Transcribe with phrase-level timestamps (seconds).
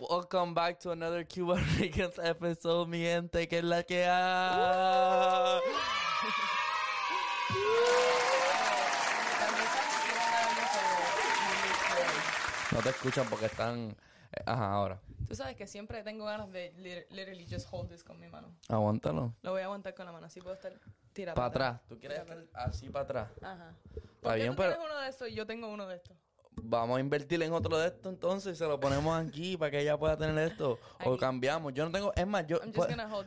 [0.00, 5.60] Welcome back to another Cuban Ricans episode, mi gente, que es la que hay.
[12.72, 13.96] No te escuchan porque están.
[14.32, 15.00] eh, Ajá, ahora.
[15.26, 18.54] Tú sabes que siempre tengo ganas de lit- literally just hold this con mi mano.
[18.68, 19.34] Aguántalo.
[19.42, 20.72] Lo voy a aguantar con la mano, así puedo estar
[21.12, 21.34] tirado.
[21.36, 21.80] Para atrás.
[21.88, 23.28] ¿Tú quieres estar así para atrás?
[23.42, 23.72] Ajá.
[24.20, 26.16] ¿Por qué bien, tú pero- tienes uno de estos y yo tengo uno de estos?
[26.62, 29.80] Vamos a invertir en otro de estos entonces y se lo ponemos aquí para que
[29.80, 30.78] ella pueda tener esto.
[31.04, 31.72] O cambiamos.
[31.74, 32.12] Yo no tengo.
[32.14, 32.58] Es más, yo.
[32.72, 32.86] Po-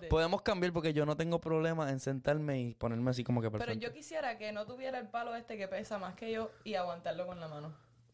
[0.10, 3.74] podemos cambiar porque yo no tengo problema en sentarme y ponerme así como que perfecto.
[3.74, 6.76] Pero yo quisiera que no tuviera el palo este que pesa más que yo y
[6.76, 7.74] aguantarlo con la mano.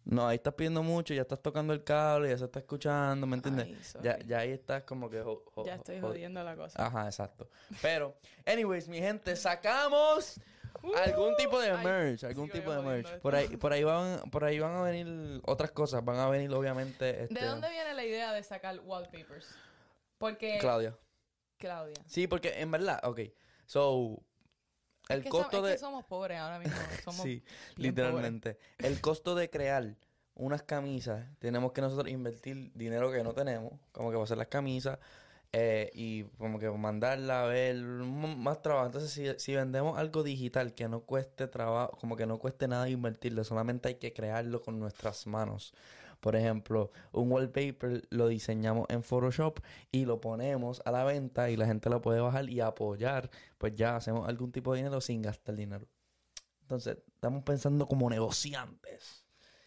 [0.09, 3.35] No, ahí estás pidiendo mucho, ya estás tocando el cable, ya se está escuchando, ¿me
[3.35, 3.65] entiendes?
[3.97, 5.21] Ay, ya, ya ahí estás como que...
[5.21, 6.81] jo- jo- Ya estoy jo- jodiendo la cosa.
[6.85, 7.49] Ajá, exacto.
[7.81, 10.39] Pero, anyways, mi gente, sacamos
[10.95, 13.19] algún tipo de Ay, merch, algún tipo de merch.
[13.19, 16.51] Por ahí, por ahí van, por ahí van a venir otras cosas, van a venir
[16.53, 17.23] obviamente...
[17.23, 19.47] Este, ¿De dónde viene la idea de sacar wallpapers?
[20.17, 20.57] Porque...
[20.59, 20.97] Claudia.
[21.57, 21.95] Claudia.
[22.05, 23.21] Sí, porque en verdad, ok,
[23.65, 24.21] so...
[25.09, 25.73] El Es que costo de...
[25.73, 26.75] Es que somos pobres ahora mismo.
[27.05, 27.41] Somos sí,
[27.77, 28.57] literalmente.
[28.77, 29.95] El costo de crear
[30.37, 34.37] unas camisas, tenemos que nosotros invertir dinero que no tenemos, como que va a hacer
[34.37, 34.99] las camisas,
[35.53, 38.87] eh, y como que mandarla a ver, más trabajo.
[38.87, 42.89] Entonces, si, si vendemos algo digital que no cueste trabajo, como que no cueste nada
[42.89, 45.73] invertirlo, solamente hay que crearlo con nuestras manos.
[46.19, 49.59] Por ejemplo, un wallpaper lo diseñamos en Photoshop
[49.91, 53.75] y lo ponemos a la venta y la gente lo puede bajar y apoyar, pues
[53.75, 55.87] ya hacemos algún tipo de dinero sin gastar dinero.
[56.61, 59.25] Entonces, estamos pensando como negociantes.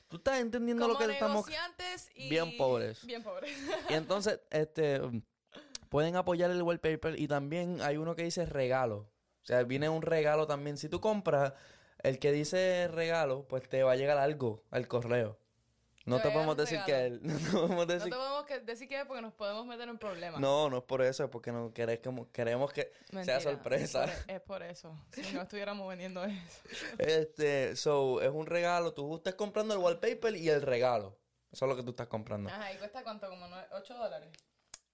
[0.09, 1.47] ¿Tú estás entendiendo Como lo que estamos...?
[1.47, 2.29] negociantes y...
[2.29, 3.07] bien pobres.
[3.07, 3.57] Bien pobres.
[3.89, 5.01] Y entonces, este...
[5.91, 9.11] Pueden apoyar el wallpaper y también hay uno que dice regalo.
[9.43, 10.79] O sea, viene un regalo también.
[10.79, 11.53] Si tú compras
[12.03, 15.39] el que dice regalo, pues te va a llegar algo al correo.
[16.07, 17.11] No Te te podemos decir que...
[17.23, 18.11] No te podemos No decir...
[18.11, 20.41] te podemos que- decir que es porque nos podemos meter en problemas.
[20.41, 24.05] No, no es por eso, es porque no queremos, queremos que Mentira, sea sorpresa.
[24.05, 25.05] Es por, es por eso.
[25.13, 26.63] Si no estuviéramos vendiendo eso.
[26.99, 28.95] Este, so, es un regalo.
[28.95, 31.19] Tú estás comprando el wallpaper y el regalo.
[31.53, 32.49] Eso es lo que tú estás comprando.
[32.49, 33.29] Ajá, ¿y cuesta cuánto?
[33.29, 34.31] ¿Como 8 dólares?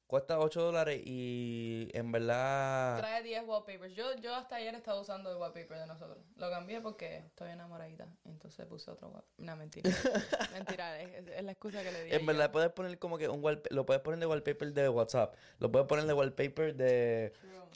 [0.06, 2.98] Cuesta 8 dólares y en verdad...
[2.98, 3.92] Trae 10 wallpapers.
[3.96, 6.18] Yo, yo hasta ayer estaba usando el wallpaper de nosotros.
[6.36, 8.06] Lo cambié porque estoy enamoradita.
[8.24, 9.44] Entonces puse otro wallpaper.
[9.44, 9.90] No, mentira.
[10.52, 12.14] mentira, es, es la excusa que le di.
[12.14, 15.34] En verdad puedes poner como que un wallpaper, lo puedes poner de wallpaper de WhatsApp,
[15.58, 17.32] lo puedes poner de wallpaper de,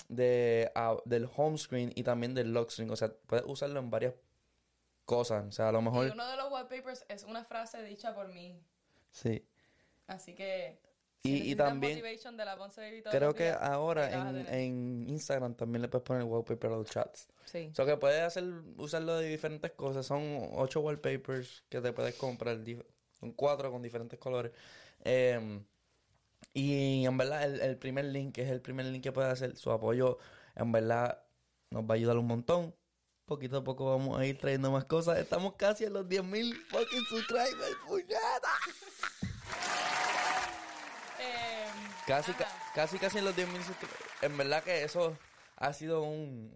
[0.09, 3.91] de ah, del home screen y también del lock screen, o sea, puedes usarlo en
[3.91, 4.15] varias
[5.05, 8.15] cosas, o sea, a lo Y mejor uno de los wallpapers es una frase dicha
[8.15, 8.63] por mí.
[9.11, 9.45] sí.
[10.07, 10.81] Así que...
[11.23, 15.83] Y- y también- de la Baby Creo que días, ahora a en, en Instagram también
[15.83, 17.29] le puedes poner wallpaper a los chats.
[17.45, 17.69] Sí.
[17.73, 18.45] O sea, que puedes hacer,
[18.79, 20.07] usarlo de diferentes cosas.
[20.07, 20.23] Son
[20.53, 22.59] ocho wallpapers que te puedes comprar.
[23.19, 24.53] Son cuatro con diferentes colores.
[25.05, 25.61] Eh,
[26.55, 29.57] y en verdad, el, el primer link es el primer link que puede hacer.
[29.57, 30.19] Su apoyo,
[30.57, 31.23] en verdad,
[31.71, 32.75] nos va a ayudar un montón.
[33.27, 35.19] Poquito a poco vamos a ir trayendo más cosas.
[35.19, 38.49] Estamos casi en los 10.000 fucking subscribers, puñeta.
[42.11, 44.07] Casi, ca- casi, casi en los 10.000 suscriptores.
[44.23, 45.17] En verdad que eso
[45.57, 46.53] ha sido un,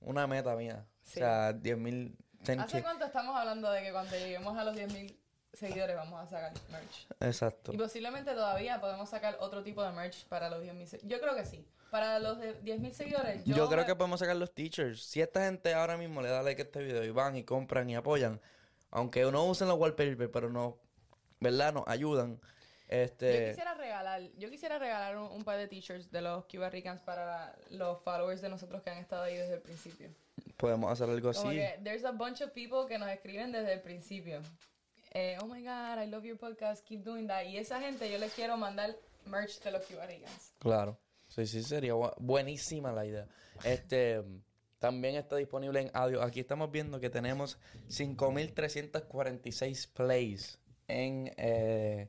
[0.00, 0.84] una meta mía.
[1.02, 1.18] Sí.
[1.20, 2.14] O sea, 10.000...
[2.58, 5.16] ¿Hace cuánto estamos hablando de que cuando lleguemos a los 10.000
[5.52, 7.06] seguidores vamos a sacar merch?
[7.20, 7.72] Exacto.
[7.72, 11.34] Y posiblemente todavía podemos sacar otro tipo de merch para los 10.000 se- Yo creo
[11.36, 11.64] que sí.
[11.90, 15.02] Para los de 10.000 seguidores, yo, Yo, creo me- que podemos sacar los teachers.
[15.04, 17.88] Si esta gente ahora mismo le da like a este video y van y compran
[17.90, 18.40] y apoyan,
[18.90, 20.78] aunque no usen los wallpaper, pero no,
[21.38, 21.74] ¿verdad?
[21.74, 22.40] Nos ayudan.
[22.92, 26.68] Yo Este, quisiera regalar, yo quisiera regalar un, un par de t-shirts de los Cuba
[26.68, 30.10] Ricans para los followers de nosotros que han estado ahí desde el principio.
[30.58, 31.58] podemos hacer algo Como así.
[31.58, 34.40] que there's a bunch of people que nos escriben desde el principio.
[35.14, 37.44] Eh, oh my god, I love your podcast, keep doing that.
[37.44, 38.94] Y esa gente yo les quiero mandar
[39.26, 40.52] merch de los Cuba Ricans.
[40.58, 40.98] Claro.
[41.28, 43.26] Sí, sí, sería bu- buenísima la idea.
[43.64, 44.22] Este,
[44.78, 46.22] también está disponible en audio.
[46.22, 47.58] Aquí estamos viendo que tenemos
[47.88, 50.58] 5.346 plays
[50.88, 52.08] en, eh,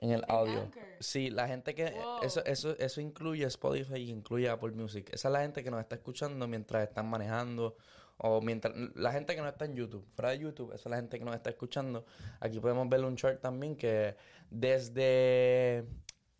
[0.00, 0.62] en el audio.
[0.62, 0.82] Anchor.
[0.98, 1.90] Sí, la gente que...
[1.90, 2.22] Wow.
[2.22, 5.08] Eso, eso, eso incluye Spotify y incluye Apple Music.
[5.12, 7.76] Esa es la gente que nos está escuchando mientras están manejando
[8.16, 8.74] o mientras...
[8.94, 10.06] La gente que no está en YouTube.
[10.14, 12.06] Fuera de YouTube, esa es la gente que nos está escuchando.
[12.40, 14.16] Aquí podemos ver un chart también que
[14.48, 15.84] desde...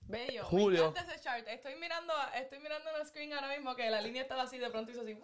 [0.03, 0.45] Bello.
[0.45, 0.93] Julio.
[0.93, 1.47] Me ese chart.
[1.47, 4.91] Estoy mirando, estoy mirando una screen ahora mismo que la línea estaba así, de pronto
[4.91, 5.17] hizo así.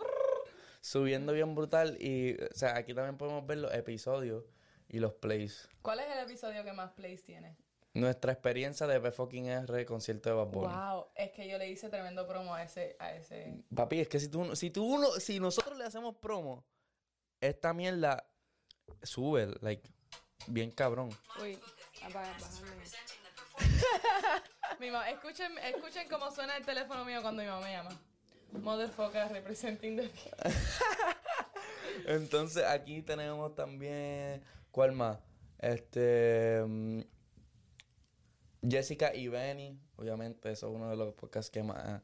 [0.80, 4.44] subiendo bien brutal y o sea aquí también podemos ver los episodios
[4.88, 7.56] y los plays ¿Cuál es el episodio que más plays tiene?
[7.98, 11.68] Nuestra experiencia de P fucking R concierto de Bad Bunny Wow, es que yo le
[11.70, 13.64] hice tremendo promo a ese, a ese.
[13.74, 16.64] papi es que si tú si tú uno si nosotros le hacemos promo
[17.40, 18.28] esta mierda
[19.02, 19.88] sube like
[20.46, 21.10] bien cabrón
[21.42, 21.58] Uy,
[22.02, 22.36] apaga.
[24.78, 27.90] Mi ma- escuchen, escuchen cómo suena el teléfono mío cuando mi mamá me llama.
[28.52, 30.10] Motherfucker representing the
[32.06, 35.18] Entonces aquí tenemos también, ¿cuál más?
[35.58, 37.00] Este, mm,
[38.68, 42.02] Jessica y Benny, obviamente eso es uno de los podcasts que más han-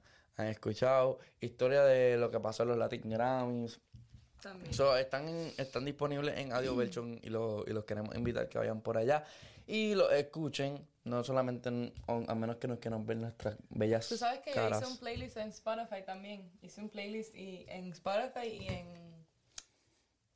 [0.49, 1.19] escuchado.
[1.41, 3.81] Historia de lo que pasó en los Latin Grammys.
[4.43, 4.73] También.
[4.75, 8.59] So, están, en- están disponibles en Audio Version y, lo- y los queremos invitar que
[8.59, 9.25] vayan por allá
[9.69, 14.09] y lo escuchen, no solamente en- on- a menos que nos quieran ver nuestras bellas
[14.09, 14.83] Tú sabes que yo caras.
[14.83, 16.51] hice un playlist en Spotify también.
[16.61, 19.12] Hice un playlist y, en Spotify y en...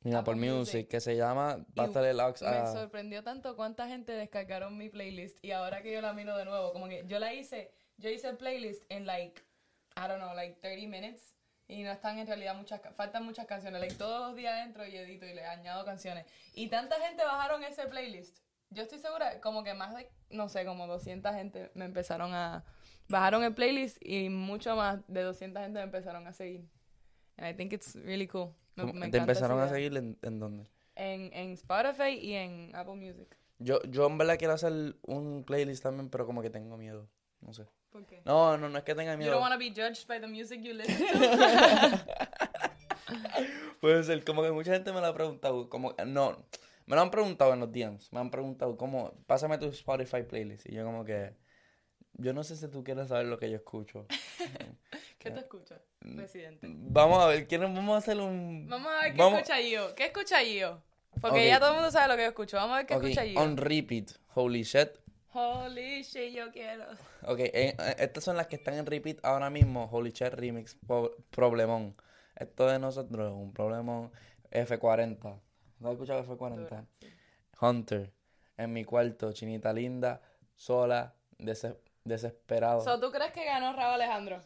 [0.07, 0.87] en Apple Apple Music, Music.
[0.87, 2.71] que se llama aux Me a...
[2.71, 6.71] sorprendió tanto cuánta gente descargaron mi playlist y ahora que yo la miro de nuevo,
[6.71, 9.41] como que yo la hice, yo hice el playlist en like,
[9.97, 11.35] I don't know, like 30 minutes
[11.67, 14.95] y no están en realidad muchas, faltan muchas canciones, like todos los días entro y
[14.95, 18.39] edito y le añado canciones y tanta gente bajaron ese playlist.
[18.69, 22.63] Yo estoy segura, como que más de, no sé, como 200 gente me empezaron a,
[23.09, 26.65] bajaron el playlist y mucho más de 200 gente me empezaron a seguir.
[27.37, 28.55] And I think it's really cool.
[28.77, 30.67] Me- ¿Cómo- me ¿Te empezaron a seguir en, en dónde?
[30.95, 33.37] En, en Spotify y en Apple Music.
[33.59, 37.07] Yo, yo en verdad quiero hacer un playlist también, pero como que tengo miedo.
[37.41, 37.65] No sé.
[37.91, 38.21] ¿Por qué?
[38.25, 39.31] No, no, no es que tenga You miedo.
[39.33, 41.17] don't want to be judged by the music you listen to.
[43.81, 45.69] Puede ser, como que mucha gente me lo ha preguntado.
[45.69, 46.45] Como, no,
[46.85, 48.11] me lo han preguntado en los DMs.
[48.11, 49.13] Me han preguntado, ¿cómo?
[49.27, 50.67] Pásame tu Spotify playlist.
[50.69, 51.33] Y yo, como que.
[52.17, 54.05] Yo no sé si tú quieres saber lo que yo escucho.
[55.19, 56.15] ¿Qué te escuchas, Mm.
[56.15, 56.67] presidente?
[56.71, 58.67] Vamos a ver, ¿quieren, vamos a hacer un.
[58.69, 59.95] Vamos a ver qué Vamos- escucha Gio.
[59.95, 60.81] ¿Qué escucha Gio?
[61.21, 62.57] Porque ya todo el mundo sabe lo que yo escucho.
[62.57, 63.39] Vamos a ver qué escucha Gio.
[63.41, 64.11] on repeat.
[64.35, 64.89] Holy shit.
[65.33, 66.85] Holy shit, yo quiero.
[67.23, 69.87] Ok, eh, eh, estas son las que están en repeat ahora mismo.
[69.91, 70.77] Holy shit remix,
[71.31, 71.95] problemón.
[72.35, 74.11] Esto de nosotros es un problemón.
[74.51, 75.39] F40.
[75.79, 76.55] ¿No has escuchado F40?
[76.55, 77.07] Dura, sí.
[77.59, 78.13] Hunter.
[78.55, 80.21] En mi cuarto, chinita linda,
[80.55, 82.81] sola, dese- desesperado.
[82.81, 84.41] So, ¿tú crees que ganó Raúl Alejandro?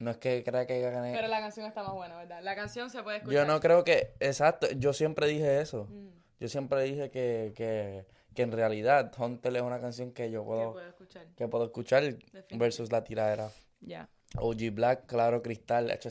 [0.00, 1.12] no es que crea que gané.
[1.12, 2.40] Pero la canción está más buena, ¿verdad?
[2.42, 3.34] La canción se puede escuchar.
[3.34, 4.14] Yo no creo que.
[4.20, 5.84] Exacto, yo siempre dije eso.
[5.90, 6.08] Mm,
[6.40, 10.46] Yo siempre dije que, que, que en realidad Hunter es una canción que yo que
[10.46, 11.26] puedo, puedo escuchar.
[11.36, 12.02] que puedo escuchar
[12.52, 13.50] versus la tiradera.
[13.82, 14.08] Ya.
[14.38, 16.08] OG Black, Claro Cristal, hecho,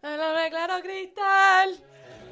[0.00, 1.70] claro cristal.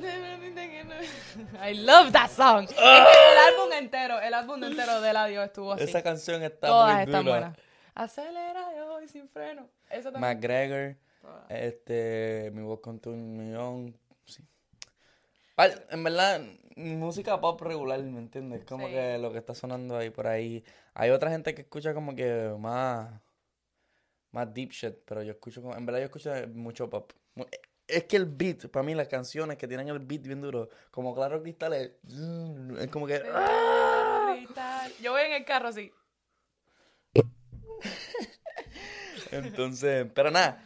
[1.63, 2.65] I love that song.
[2.65, 5.85] Es que el álbum entero, el álbum entero de Eladio estuvo así.
[5.85, 7.39] Esa canción está Todas muy están dura.
[7.39, 7.59] buenas.
[7.95, 9.69] Acelera yo y sin freno.
[9.89, 10.35] Eso también.
[10.35, 11.45] McGregor, Todas.
[11.51, 13.97] este, mi voz con tu millón.
[14.27, 14.43] Sí.
[15.91, 16.41] En verdad,
[16.77, 18.65] música pop regular, ¿me entiendes?
[18.65, 18.93] Como Sí.
[18.95, 20.65] que lo que está sonando ahí por ahí.
[20.95, 23.11] Hay otra gente que escucha como que más,
[24.33, 27.13] más deep shit, pero yo escucho, como- en verdad yo escucho mucho pop.
[27.87, 31.15] Es que el beat, para mí las canciones que tienen el beat bien duro, como
[31.15, 31.91] Claro Cristal, es,
[32.79, 33.23] es como que...
[33.33, 34.37] ¡ah!
[35.03, 35.93] Yo voy en el carro así.
[39.31, 40.65] Entonces, pero nada,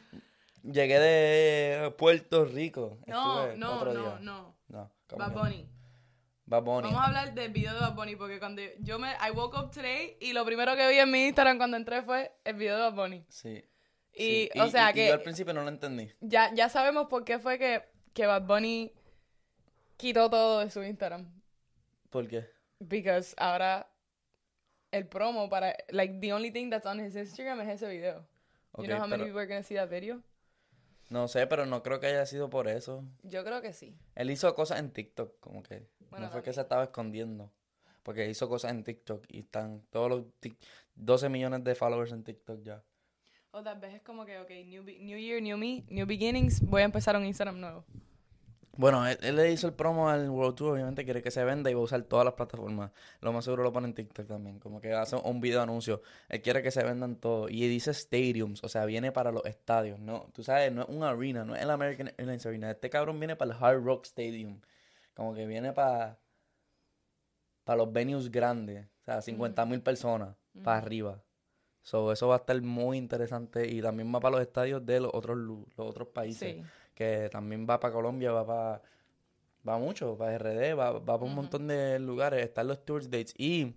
[0.63, 2.99] llegué de Puerto Rico.
[3.07, 4.57] No, no, no, no.
[4.69, 5.33] No, ¿cómo Bad?
[5.33, 5.69] Bunny.
[6.45, 6.89] Bad Bunny.
[6.89, 9.71] Vamos a hablar del video de Bad Bunny porque cuando yo me I woke up
[9.71, 12.83] today y lo primero que vi en mi Instagram cuando entré fue el video de
[12.83, 13.25] Bad Bunny.
[13.29, 13.65] Sí.
[14.19, 14.59] Y, sí.
[14.61, 16.11] o sea y que yo al principio no lo entendí.
[16.21, 18.93] ya, ya sabemos por qué fue que, que Bad Bunny
[19.97, 21.27] quitó todo de su Instagram.
[22.11, 22.49] ¿Por qué?
[22.81, 23.91] Because ahora
[24.91, 28.27] el promo para like the only thing that's on his Instagram es ese video.
[28.77, 30.23] You know how many pero- people are gonna see that video?
[31.11, 33.03] No sé, pero no creo que haya sido por eso.
[33.23, 33.97] Yo creo que sí.
[34.15, 37.51] Él hizo cosas en TikTok, como que Bueno, no fue que se estaba escondiendo.
[38.03, 40.59] Porque hizo cosas en TikTok y están todos los tic-
[40.97, 42.83] 12 millones de followers en TikTok ya.
[43.59, 44.85] O tal vez es como que, ok, new,
[45.19, 47.85] year, new me, new beginnings, voy a empezar un Instagram nuevo.
[48.77, 51.69] Bueno, él, él le hizo el promo al World Tour, obviamente quiere que se venda
[51.69, 52.93] y va a usar todas las plataformas.
[53.21, 56.03] Lo más seguro lo pone en TikTok también, como que hace un video anuncio.
[56.29, 57.49] Él quiere que se vendan todo.
[57.49, 60.31] Y dice stadiums, o sea, viene para los estadios, ¿no?
[60.33, 62.71] Tú sabes, no es un arena, no es el American Airlines Arena.
[62.71, 64.61] Este cabrón viene para el Hard Rock Stadium.
[65.15, 66.21] Como que viene para
[67.65, 71.25] para los venues grandes, o sea, 50 mil personas para arriba.
[71.89, 75.11] So, eso va a estar muy interesante y también va para los estadios de los
[75.15, 76.63] otros los otros países Sí.
[76.95, 78.83] que también va para Colombia, va para
[79.67, 83.33] va mucho, para RD, va, va para un montón de lugares, están los tour dates
[83.39, 83.75] y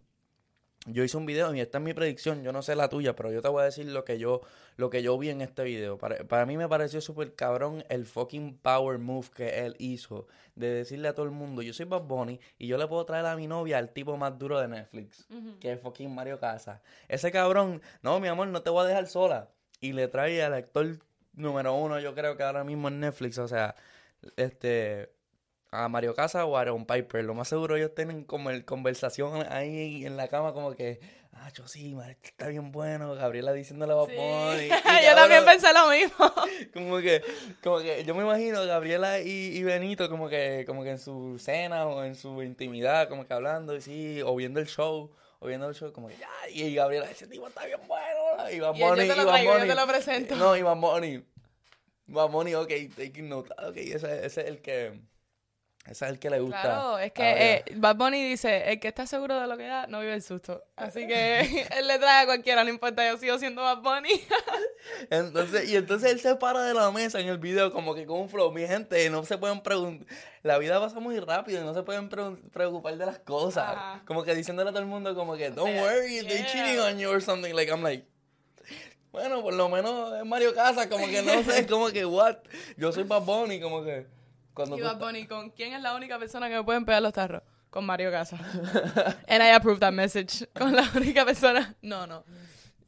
[0.87, 3.31] yo hice un video y esta es mi predicción, yo no sé la tuya, pero
[3.31, 4.41] yo te voy a decir lo que yo
[4.77, 5.97] lo que yo vi en este video.
[5.97, 10.69] Para, para mí me pareció súper cabrón el fucking power move que él hizo de
[10.69, 13.35] decirle a todo el mundo, yo soy Bad Bunny y yo le puedo traer a
[13.35, 15.27] mi novia al tipo más duro de Netflix,
[15.59, 16.81] que es fucking Mario Casas.
[17.07, 19.49] Ese cabrón, no, mi amor, no te voy a dejar sola.
[19.79, 20.99] Y le trae al actor
[21.33, 23.75] número uno, yo creo que ahora mismo en Netflix, o sea,
[24.35, 25.11] este,
[25.71, 27.23] a Mario Casa o a Aaron Piper.
[27.23, 30.99] Lo más seguro ellos tienen como el conversación ahí en la cama como que,
[31.31, 33.15] ah, yo sí, madre, este está bien bueno.
[33.15, 34.15] Gabriela diciéndole a Bob Sí.
[34.17, 34.69] Bunny.
[35.01, 36.33] Y yo también pensé lo mismo.
[36.73, 37.21] Como que,
[37.63, 41.37] como que yo me imagino Gabriela y, y Benito como que, como que en su
[41.39, 45.47] cena o en su intimidad, como que hablando, y sí, o viendo el show, o
[45.47, 48.37] viendo el show, como que, ya, y Gabriela, ese tipo está bien bueno.
[48.37, 50.35] Lo y Bad traigo, yo te lo presento.
[50.35, 51.23] No, Bunny.
[52.07, 53.53] Bad Bunny, ok, taking note.
[53.65, 54.99] Ok, ese, ese es el que,
[55.85, 56.61] ese es el que le gusta.
[56.61, 59.87] Claro, es que eh, Bad Bunny dice, el que está seguro de lo que da,
[59.87, 60.63] no vive el susto.
[60.75, 61.39] Así que
[61.77, 64.09] él le trae a cualquiera, no importa, yo sigo siendo Bad Bunny.
[65.09, 68.19] Entonces, y entonces él se para de la mesa en el video como que con
[68.19, 68.51] un flow.
[68.51, 70.07] Mi gente, no se pueden preguntar.
[70.43, 73.69] La vida pasa muy rápido y no se pueden pre- preocupar de las cosas.
[73.69, 74.01] Ajá.
[74.05, 76.45] Como que diciéndole a todo el mundo como que, don't sea, worry, they're yeah.
[76.47, 77.53] cheating on you or something.
[77.53, 78.05] Like, I'm like,
[79.11, 82.37] bueno, por lo menos es Mario Casas, como que no sé, como que, what?
[82.77, 84.07] Yo soy Bad Bunny, como que,
[84.53, 87.13] cuando Y Bad Bunny, ¿con quién es la única persona que me pueden pegar los
[87.13, 87.41] tarros?
[87.69, 88.37] Con Mario Casa.
[89.27, 90.45] And I approve that message.
[90.57, 91.73] Con la única persona.
[91.81, 92.25] No, no.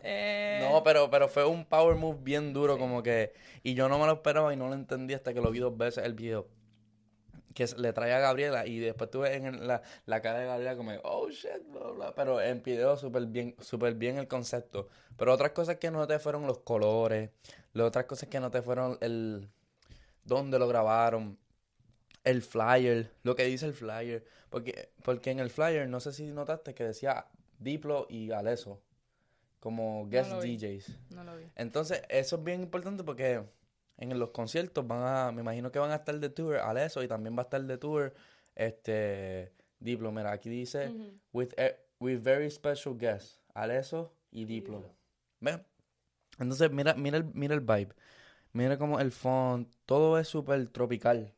[0.02, 3.34] Eh, No, pero, pero fue un power move bien duro, como que.
[3.64, 5.78] Y yo no me lo esperaba y no lo entendí hasta que lo vi dos
[5.78, 6.50] veces el video.
[7.54, 10.92] Que le trae a Gabriela y después tuve en la, la cara de Gabriela como,
[11.04, 12.14] oh shit, bla, bla.
[12.16, 14.90] Pero en video súper bien, súper bien el concepto.
[15.16, 17.30] Pero otras cosas que noté fueron los colores.
[17.72, 19.50] Las otras cosas que noté fueron el.
[20.26, 21.38] dónde lo grabaron.
[22.24, 24.26] El flyer, lo que dice el flyer.
[24.50, 27.28] Porque, porque en el flyer, no sé si notaste que decía
[27.60, 28.82] Diplo y Aleso.
[29.60, 30.32] Como guest.
[30.32, 31.00] DJs.
[31.12, 31.46] No lo vi.
[31.56, 33.44] Entonces, eso es bien importante porque
[33.98, 37.08] en los conciertos van a, me imagino que van a estar de tour Aleso y
[37.08, 38.14] también va a estar de tour
[38.56, 40.12] este Diplo.
[40.12, 40.92] Mira, aquí dice
[41.32, 44.78] with, eh, with very special guests, Aleso y Diplo.
[44.78, 44.96] Diplo.
[45.40, 45.64] ¿Ven?
[46.40, 47.94] Entonces, mira, mira el, mira el vibe.
[48.54, 51.34] Mira como el font, todo es súper tropical.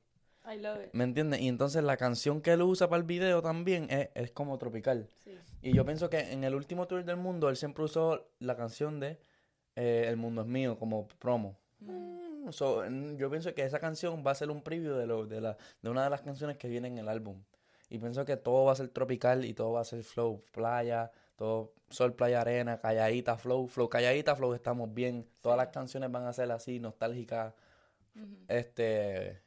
[0.48, 0.90] I love it.
[0.94, 1.42] ¿Me entiendes?
[1.42, 5.08] Y entonces la canción que él usa para el video también es, es como tropical.
[5.24, 5.32] Sí.
[5.62, 9.00] Y yo pienso que en el último tour del mundo él siempre usó la canción
[9.00, 9.18] de
[9.76, 11.58] eh, El mundo es mío como promo.
[11.80, 12.84] Mm, so,
[13.18, 15.90] yo pienso que esa canción va a ser un preview de, lo, de, la, de
[15.90, 17.44] una de las canciones que vienen en el álbum.
[17.90, 21.12] Y pienso que todo va a ser tropical y todo va a ser flow, playa,
[21.36, 25.28] todo sol, playa, arena, calladita, flow, flow, calladita, flow, estamos bien.
[25.42, 27.54] Todas las canciones van a ser así, nostálgicas.
[28.48, 29.42] Este,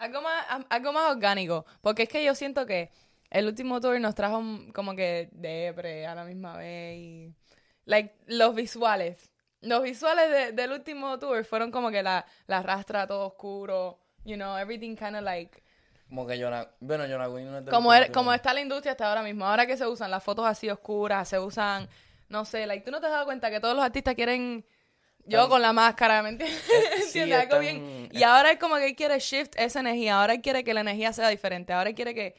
[0.00, 1.64] Algo más, algo más orgánico.
[1.80, 2.90] Porque es que yo siento que
[3.30, 4.42] el último tour nos trajo
[4.74, 6.96] como que depre a la misma vez.
[6.98, 7.34] Y,
[7.84, 9.30] like, los visuales.
[9.60, 14.00] Los visuales de- del último tour fueron como que la, la rastra todo oscuro.
[14.24, 15.62] You know, everything kind of like.
[16.08, 19.06] como que Jonah, bueno, Jonah Quinn no es Como, er- como está la industria hasta
[19.08, 19.46] ahora mismo.
[19.46, 21.88] Ahora que se usan las fotos así oscuras, se usan.
[22.28, 24.64] No sé, like, tú no te has dado cuenta que todos los artistas quieren.
[25.30, 26.60] Yo con la máscara, ¿me entiendes?
[27.10, 27.38] Sí, ¿Entiendes?
[27.40, 28.08] Algo bien.
[28.12, 30.20] Y ahora es como que él quiere shift esa energía.
[30.20, 31.72] Ahora él quiere que la energía sea diferente.
[31.72, 32.34] Ahora él quiere que,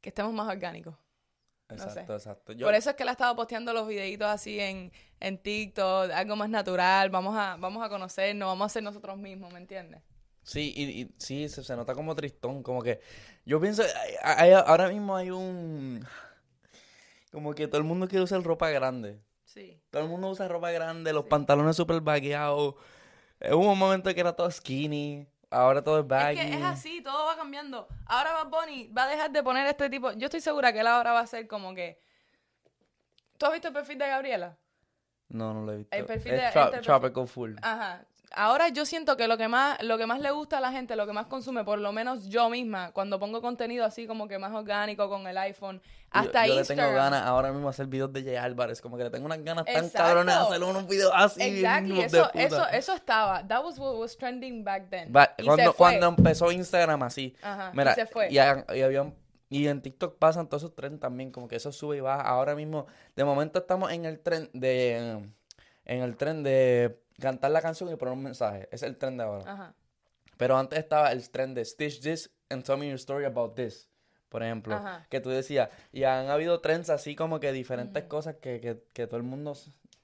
[0.00, 0.94] que estemos más orgánicos.
[1.68, 1.84] no sé.
[1.84, 2.52] Exacto, exacto.
[2.52, 6.10] Yo- Por eso es que él ha estado posteando los videitos así en, en TikTok,
[6.12, 7.10] algo más natural.
[7.10, 10.02] Vamos a, vamos a conocernos, vamos a ser nosotros mismos, ¿me entiendes?
[10.42, 13.00] Sí, y, y sí, se, se nota como tristón, como que
[13.44, 16.06] yo pienso, hay- hay- ahora mismo hay un,
[17.32, 19.18] como que todo el mundo quiere usar ropa grande,
[19.56, 19.80] Sí.
[19.90, 22.74] todo el mundo usa ropa grande, los pantalones súper vagueados,
[23.50, 26.36] hubo un momento que era todo skinny, ahora todo es Es baggy.
[26.36, 27.88] que es así, todo va cambiando.
[28.04, 30.12] Ahora Bad Bunny va a dejar de poner este tipo.
[30.12, 31.98] Yo estoy segura que él ahora va a ser como que.
[33.38, 34.56] ¿Tú has visto el perfil de Gabriela?
[35.28, 35.96] No, no lo he visto.
[35.96, 37.54] El perfil es de- tra- este perfil- tropical full.
[37.62, 38.04] Ajá.
[38.32, 40.96] Ahora yo siento que lo que más lo que más le gusta a la gente,
[40.96, 44.38] lo que más consume, por lo menos yo misma, cuando pongo contenido así como que
[44.38, 45.80] más orgánico con el iPhone,
[46.10, 46.86] hasta yo, yo le Instagram.
[46.88, 49.64] tengo ganas ahora mismo hacer videos de Jay Álvarez, como que le tengo unas ganas
[49.64, 51.40] tan cabronas de hacer unos videos así.
[51.42, 53.46] Exactly, de eso, eso, eso estaba.
[53.46, 55.08] That was what was trending back then.
[55.38, 55.74] Y cuando, se fue.
[55.76, 57.34] cuando empezó Instagram así.
[57.42, 58.30] Ajá, y Mira, se fue.
[58.30, 59.14] Y, ha- y habían-
[59.48, 62.22] y en TikTok pasan todos esos trends también, como que eso sube y baja.
[62.22, 65.30] Ahora mismo, de momento estamos en el tren de
[65.84, 68.68] en el tren de cantar la canción y poner un mensaje.
[68.70, 69.50] Es el tren de ahora.
[69.50, 69.74] Ajá.
[70.36, 73.88] Pero antes estaba el tren de Stitch this and tell me your story about this.
[74.28, 75.06] Por ejemplo, Ajá.
[75.08, 79.06] que tú decías, y han habido trends así como que diferentes cosas que, que, que
[79.06, 79.54] todo el mundo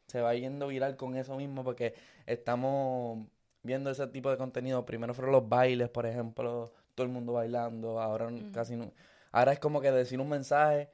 [0.06, 1.94] se va yendo viral con eso mismo porque
[2.26, 3.26] estamos
[3.62, 4.86] viendo ese tipo de contenido.
[4.86, 8.92] Primero fueron los bailes, por ejemplo, todo el mundo bailando, ahora casi no.
[9.32, 10.90] Ahora es como que decir un mensaje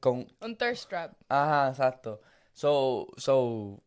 [0.00, 1.12] con Un thirst trap.
[1.28, 2.20] Ajá, exacto.
[2.52, 3.80] So, so,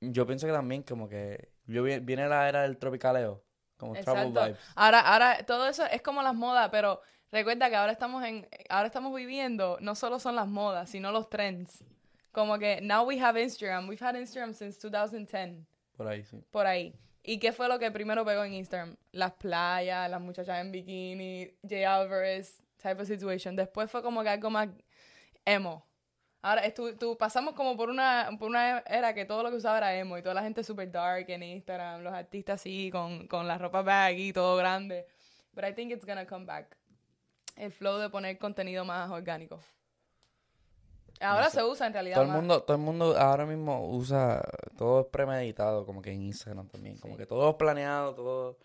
[0.00, 3.42] yo pienso que también como que yo vi- viene la era del tropicaleo,
[3.76, 4.58] como travel vibes.
[4.74, 7.00] Ahora, ahora, todo eso es como las modas, pero
[7.32, 11.28] recuerda que ahora estamos en, ahora estamos viviendo, no solo son las modas, sino los
[11.28, 11.84] trends.
[12.32, 13.88] Como que now we have Instagram.
[13.88, 16.42] We've had Instagram since 2010, Por ahí, sí.
[16.50, 16.94] por ahí.
[17.22, 18.96] ¿Y qué fue lo que primero pegó en Instagram?
[19.12, 23.56] Las playas, las muchachas en bikini, Jay Alvarez, type of situation.
[23.56, 24.68] Después fue como que algo más
[25.44, 25.84] emo.
[26.42, 29.78] Ahora, estu- tú, pasamos como por una, por una era que todo lo que usaba
[29.78, 33.48] era emo y toda la gente super dark en Instagram, los artistas así, con, con
[33.48, 35.06] la ropa baggy, todo grande.
[35.54, 36.76] But I think it's gonna come back.
[37.56, 39.60] El flow de poner contenido más orgánico.
[41.20, 42.36] Ahora se usa en realidad Todo el más.
[42.36, 44.42] mundo, todo el mundo ahora mismo usa,
[44.76, 48.58] todo es premeditado, como que en Instagram también, como que todo es planeado, todo,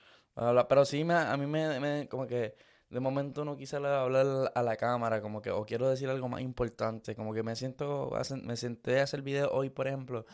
[0.68, 2.54] pero sí me, a mí me, me- como que
[2.92, 6.42] de momento no quise hablar- a la cámara, como que, o quiero decir algo más
[6.42, 8.12] importante, como que me siento,
[8.44, 10.26] me senté a hacer video hoy, por ejemplo,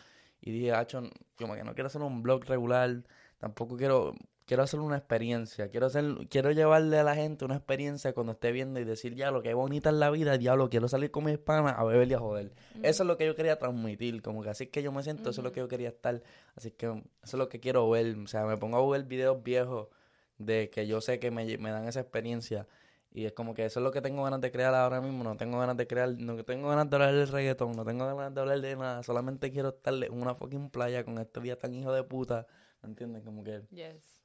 [0.42, 1.04] y dije, Acho,
[1.38, 3.04] como que no quiero hacer un blog regular,
[3.38, 8.14] tampoco quiero, quiero hacer una experiencia, quiero hacer, quiero llevarle a la gente una experiencia
[8.14, 11.12] cuando esté viendo y decir, ya, lo que bonita es la vida, diablo, quiero salir
[11.12, 12.54] con mis panas a beber y a joder.
[12.82, 15.30] Eso es lo que yo quería transmitir, como que así es que yo me siento,
[15.30, 16.24] eso es lo que yo quería estar,
[16.56, 19.44] así que eso es lo que quiero ver, o sea, me pongo a ver videos
[19.44, 19.90] viejos
[20.38, 22.68] de que yo sé que me, me dan esa experiencia
[23.12, 25.36] y es como que eso es lo que tengo ganas de crear ahora mismo, no
[25.38, 28.42] tengo ganas de crear, no tengo ganas de hablar del reggaetón, no tengo ganas de
[28.42, 31.92] hablar de nada, solamente quiero estar en una fucking playa con este día tan hijo
[31.92, 32.46] de puta,
[32.84, 33.24] ¿me entiendes?
[33.24, 33.64] Como que...
[33.72, 34.22] Yes.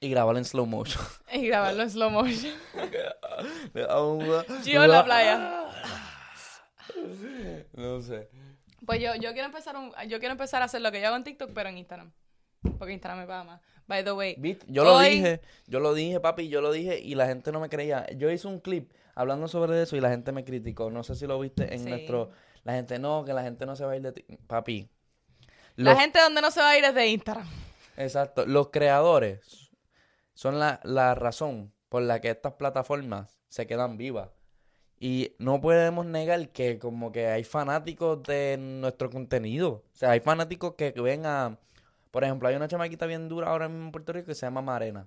[0.00, 1.02] Y grabar en slow motion.
[1.32, 2.54] Y grabarlo en slow motion.
[4.64, 5.66] Yo en la playa.
[7.72, 8.28] No sé.
[8.84, 11.16] Pues yo, yo quiero empezar un, yo quiero empezar a hacer lo que yo hago
[11.16, 12.12] en TikTok, pero en Instagram.
[12.78, 13.60] Porque Instagram me paga más.
[13.86, 14.36] By the way.
[14.38, 14.66] ¿Viste?
[14.68, 17.68] Yo lo dije, yo lo dije, papi, yo lo dije y la gente no me
[17.68, 18.06] creía.
[18.16, 20.90] Yo hice un clip hablando sobre eso y la gente me criticó.
[20.90, 21.88] No sé si lo viste en Sí.
[21.88, 22.30] nuestro...
[22.62, 24.24] La gente no, que la gente no se va a ir de ti.
[24.46, 24.88] Papi.
[25.76, 27.48] La gente donde no se va a ir es de Instagram.
[27.96, 28.44] Exacto.
[28.46, 29.70] Los creadores
[30.34, 34.28] son la, la razón por la que estas plataformas se quedan vivas.
[34.98, 39.70] Y no podemos negar que como que hay fanáticos de nuestro contenido.
[39.70, 41.58] O sea, hay fanáticos que ven a...
[42.10, 44.62] Por ejemplo, hay una chamaquita bien dura ahora mismo en Puerto Rico que se llama
[44.62, 45.06] Marena.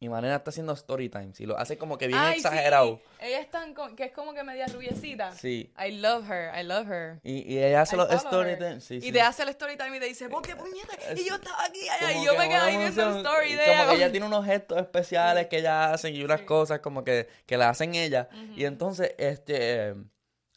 [0.00, 2.98] Y Marena está haciendo story times y lo hace como que bien Ay, exagerado.
[2.98, 3.26] sí.
[3.26, 5.32] Ella es tan, que es como que media rubiecita.
[5.32, 5.72] Sí.
[5.76, 7.18] I love her, I love her.
[7.24, 8.84] Y, y ella hace I los story times.
[8.84, 9.10] Sí, y sí.
[9.12, 10.92] te hace el story time y te dice, ¿por qué puñeta?
[11.16, 13.72] Y yo estaba aquí allá, y yo me quedé ahí viendo el story de Como
[13.74, 13.88] ella.
[13.88, 17.56] que ella tiene unos gestos especiales que ella hace y unas cosas como que, que
[17.56, 18.28] la hacen ella.
[18.54, 19.94] Y entonces, este, eh,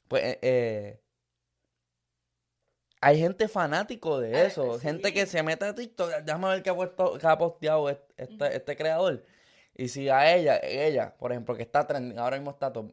[0.07, 1.01] pues, eh, eh,
[3.01, 4.75] hay gente fanático de Ay, eso.
[4.75, 4.81] sí.
[4.81, 8.01] Gente que se mete a TikTok, déjame ver qué ha, puesto, qué ha posteado est-
[8.17, 9.23] este, este creador.
[9.75, 12.91] Y si a ella, ella, por ejemplo, que está trending, ahora mismo está top,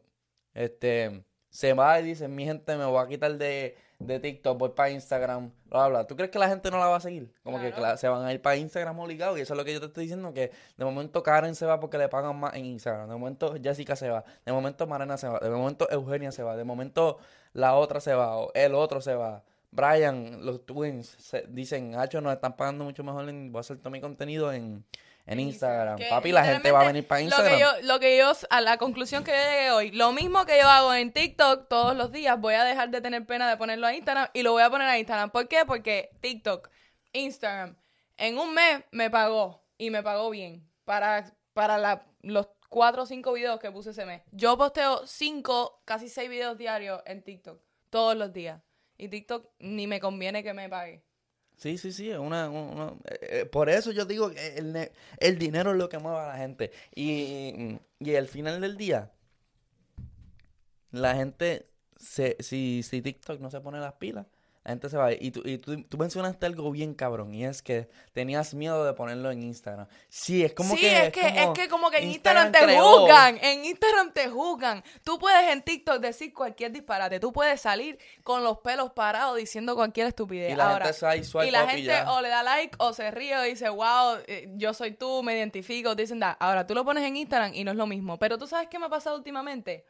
[0.54, 4.70] este, se va y dice, mi gente, me voy a quitar de, de TikTok, voy
[4.70, 6.06] para Instagram, bla, bla.
[6.06, 7.32] ¿Tú crees que la gente no la va a seguir?
[7.42, 9.38] Como que se van a ir para Instagram obligados.
[9.38, 11.80] Y eso es lo que yo te estoy diciendo, que de momento Karen se va
[11.80, 13.08] porque le pagan más en Instagram.
[13.08, 14.24] De momento Jessica se va.
[14.46, 15.38] De momento Marena se va.
[15.40, 16.56] De momento Eugenia se va.
[16.56, 17.18] De momento
[17.52, 18.36] la otra se va.
[18.38, 19.42] O el otro se va.
[19.70, 23.28] Brian, los twins, se- dicen, Hacho, nos están pagando mucho mejor.
[23.28, 24.84] En, voy a hacer todo mi contenido en,
[25.26, 25.96] en Instagram.
[25.98, 27.52] Que Papi, la gente va a venir para Instagram.
[27.52, 30.46] Lo que, yo, lo que yo, a la conclusión que yo llegué hoy, lo mismo
[30.46, 33.56] que yo hago en TikTok todos los días, voy a dejar de tener pena de
[33.56, 35.30] ponerlo a Instagram y lo voy a poner a Instagram.
[35.30, 35.64] ¿Por qué?
[35.66, 36.70] Porque TikTok,
[37.12, 37.76] Instagram,
[38.16, 43.06] en un mes me pagó y me pagó bien para, para la- los cuatro o
[43.06, 44.22] cinco videos que puse ese mes.
[44.32, 48.60] Yo posteo cinco, casi seis videos diarios en TikTok, todos los días.
[48.98, 51.02] Y TikTok ni me conviene que me pague.
[51.56, 55.38] Sí, sí, sí, es una, una- eh, eh, por eso yo digo que el, el
[55.38, 56.70] dinero es lo que mueve a la gente.
[56.94, 59.10] Y, y al final del día,
[60.90, 64.26] la gente, se, si, si TikTok no se pone las pilas,
[64.68, 65.12] la gente se va.
[65.12, 68.92] Y tú, y tú, tú mencionaste algo bien cabrón, y es que tenías miedo de
[68.92, 69.88] ponerlo en Instagram.
[70.10, 71.06] Sí, es como sí, que...
[71.06, 74.12] es que, es como que como que en Instagram Instagram, te creó- juzgan, en Instagram
[74.12, 74.84] te juzgan.
[75.04, 79.74] Tú puedes en TikTok decir cualquier disparate, tú puedes salir con los pelos parados diciendo
[79.74, 80.52] cualquier estupidez.
[80.52, 82.12] Y la Ahora, gente swipe y la gente ya.
[82.12, 85.34] o le da like o se ríe o dice, wow, eh, yo soy tú, me
[85.34, 86.32] identifico, dicen da.
[86.32, 88.18] Ahora, tú lo pones en Instagram y no es lo mismo.
[88.18, 89.86] Pero tú sabes qué me ha pasado últimamente?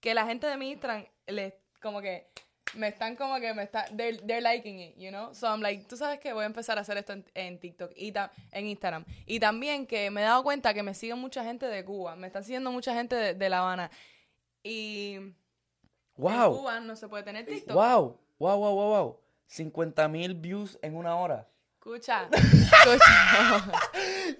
[0.00, 2.26] Que la gente de mi Instagram, le, como que,
[2.74, 5.32] me están como que me está, they're, they're liking it, you know?
[5.34, 7.92] So I'm like, tú sabes que voy a empezar a hacer esto en, en TikTok
[7.96, 9.04] y ta- en Instagram.
[9.26, 12.26] Y también que me he dado cuenta que me siguen mucha gente de Cuba, me
[12.26, 13.90] están siguiendo mucha gente de, de La Habana.
[14.62, 15.36] Y en
[16.16, 16.58] ¡Wow!
[16.58, 17.74] Cuba no se puede tener TikTok.
[17.74, 18.18] ¡Wow!
[18.38, 19.20] ¡Wow, wow, wow, wow!
[19.46, 21.46] 50 mil views en una hora.
[21.78, 23.72] Escucha, escucha.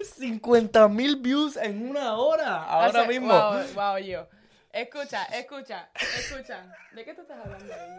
[0.03, 2.65] 50 mil views en una hora.
[2.65, 3.33] Ahora Hace- mismo.
[3.33, 4.27] Wow, wow, yo.
[4.73, 6.73] Escucha, escucha, escucha.
[6.95, 7.91] ¿De qué tú estás hablando ahí,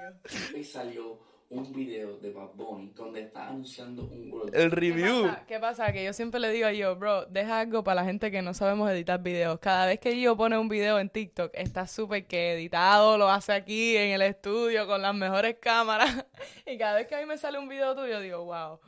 [0.53, 0.57] yo?
[0.57, 5.23] y salió un video de Bad Bunny donde está anunciando un World El ¿Qué review.
[5.27, 5.45] pasa?
[5.45, 5.91] ¿Qué pasa?
[5.91, 8.53] Que yo siempre le digo a yo, bro, deja algo para la gente que no
[8.53, 9.59] sabemos editar videos.
[9.59, 13.51] Cada vez que yo pone un video en TikTok, está súper que editado, lo hace
[13.51, 16.25] aquí en el estudio con las mejores cámaras.
[16.65, 18.79] Y cada vez que a mí me sale un video tuyo, digo, wow,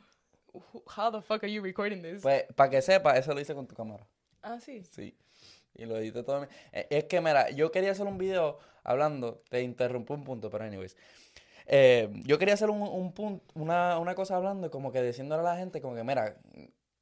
[0.96, 2.22] how the fuck are you recording this?
[2.22, 4.06] Pues, para que sepa, eso lo hice con tu cámara.
[4.42, 4.82] ah, sí.
[4.90, 5.14] Sí.
[5.74, 6.40] Y lo edité todo.
[6.42, 10.50] mi- Eh, Es que, mira, yo quería hacer un video hablando, te interrumpí un punto,
[10.50, 10.96] pero anyways.
[11.66, 15.44] Eh, yo quería hacer un, un punto, una, una cosa hablando, como que diciéndole a
[15.52, 16.36] la gente, como que, mira,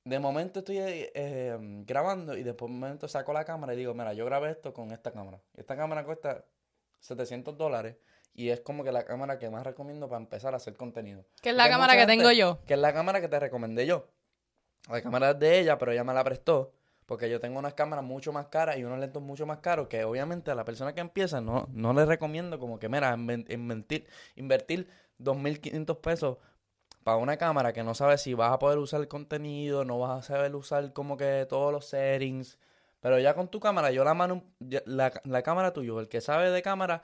[0.05, 3.93] de momento estoy eh, eh, grabando y después de momento saco la cámara y digo,
[3.95, 5.41] mira, yo grabé esto con esta cámara.
[5.57, 6.45] Esta cámara cuesta
[7.01, 7.97] 700 dólares
[8.35, 11.25] y es como que la cámara que más recomiendo para empezar a hacer contenido.
[11.43, 12.61] Que es la cámara que gente tengo yo.
[12.67, 14.07] Que es la cámara que te recomendé yo.
[14.89, 16.73] La cámara es de ella, pero ella me la prestó.
[17.07, 20.05] Porque yo tengo unas cámaras mucho más caras y unos lentes mucho más caros que
[20.05, 24.89] obviamente a la persona que empieza no, no le recomiendo como que, mira, inventir, invertir
[25.19, 26.39] 2.500 pesos
[27.03, 30.21] para una cámara que no sabes si vas a poder usar el contenido, no vas
[30.21, 32.59] a saber usar como que todos los settings.
[33.01, 36.51] Pero ya con tu cámara, yo la mano, la, la cámara tuyo, el que sabe
[36.51, 37.03] de cámara,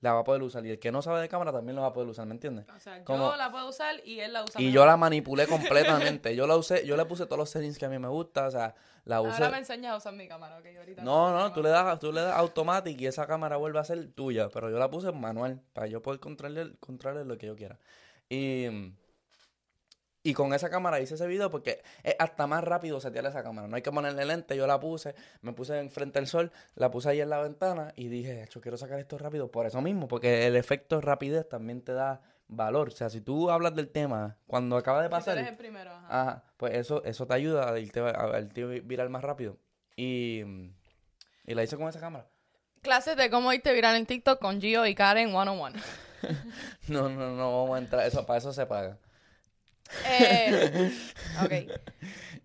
[0.00, 0.64] la va a poder usar.
[0.64, 2.66] Y el que no sabe de cámara también lo va a poder usar, ¿me entiendes?
[2.74, 4.74] O sea, Como- yo la puedo usar y él la usa Y mejor.
[4.74, 5.46] yo la manipulé
[6.18, 6.36] completamente.
[6.36, 8.50] Yo la usé, yo le puse todos los settings que a mí me gusta, o
[8.50, 9.32] sea, la usé.
[9.42, 10.66] Ahora me enseñas a usar mi cámara, ok.
[10.78, 11.52] Ahorita No, no, cómo.
[11.54, 14.70] tú le das, tú le das automatic y esa cámara vuelve a ser tuya, pero
[14.70, 17.78] yo la puse en manual para yo poder controlar, controlar lo que yo quiera.
[18.28, 18.92] Y,
[20.22, 23.68] y con esa cámara hice ese video porque es hasta más rápido setear esa cámara.
[23.68, 27.10] No hay que ponerle lente, yo la puse, me puse enfrente del sol, la puse
[27.10, 30.46] ahí en la ventana y dije, yo quiero sacar esto rápido por eso mismo, porque
[30.46, 32.88] el efecto rapidez también te da valor.
[32.88, 36.20] O sea, si tú hablas del tema cuando acaba de pasar, eres el primero, ajá.
[36.20, 39.56] Ajá, pues eso, eso te ayuda a irte, a irte viral más rápido.
[39.96, 40.42] Y,
[41.46, 42.26] y la hice con esa cámara.
[42.82, 45.80] Clases de cómo irte viral en TikTok con Gio y Karen one on one.
[46.88, 48.06] No, no, no vamos a entrar.
[48.06, 48.98] Eso, para eso se paga.
[50.08, 50.90] Eh,
[51.44, 51.52] ok.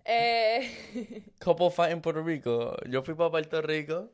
[0.05, 2.75] Eh, Couple fight en Puerto Rico.
[2.89, 4.11] Yo fui para Puerto Rico.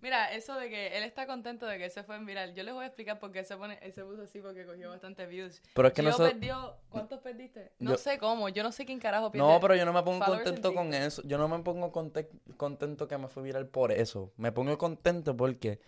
[0.00, 2.54] mira, eso de que él está contento de que se fue en viral.
[2.54, 4.90] Yo les voy a explicar por qué se pone, él se puso así porque cogió
[4.90, 5.60] bastantes views.
[5.74, 7.72] Pero es que Gio no sé- perdió, ¿cuántos perdiste?
[7.80, 9.48] No Yo- sé cómo, yo no sé quién carajo pierde.
[9.48, 11.22] No, pero yo no me pongo contento con eso.
[11.24, 14.32] Yo no me pongo conte- contento que me fui viral por eso.
[14.36, 15.80] Me pongo contento porque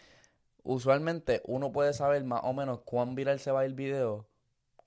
[0.65, 4.27] usualmente uno puede saber más o menos cuán viral se va el video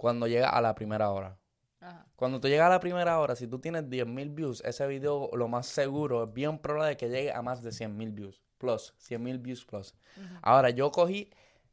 [0.02, 1.38] cuando llega a la primera hora.
[1.80, 2.08] Ajá.
[2.16, 5.48] Cuando tú llegas a la primera hora, si tú tienes 10.000 views, ese video lo
[5.48, 8.42] más seguro es bien probable de que llegue a más de 100.000 views.
[8.58, 9.94] Plus, 100.000 views plus.
[10.42, 11.30] Ahora, yo cogí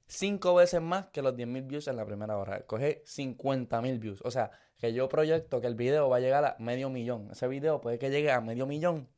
[0.06, 2.66] cinco veces más que los 10.000 views en la primera hora.
[2.66, 4.20] Cogí 50.000 views.
[4.22, 7.30] O sea, que yo proyecto que el video va a llegar a medio millón.
[7.30, 9.08] Ese video puede que llegue a medio millón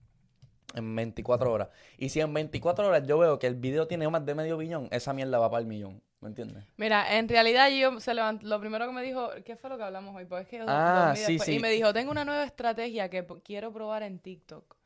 [0.75, 1.71] en 24 horas.
[1.99, 4.87] Y si en 24 horas yo veo que el video tiene más de medio millón,
[4.93, 6.01] esa mierda va para el millón.
[6.21, 6.65] ¿Me entiendes?
[6.77, 9.85] Mira, en realidad yo se levantó, lo primero que me dijo, ¿qué fue lo que
[9.85, 10.27] hablamos hoy?
[10.27, 11.53] Pues es que yo Ah, sí, sí.
[11.53, 14.77] y me dijo, tengo una nueva estrategia que quiero probar en TikTok.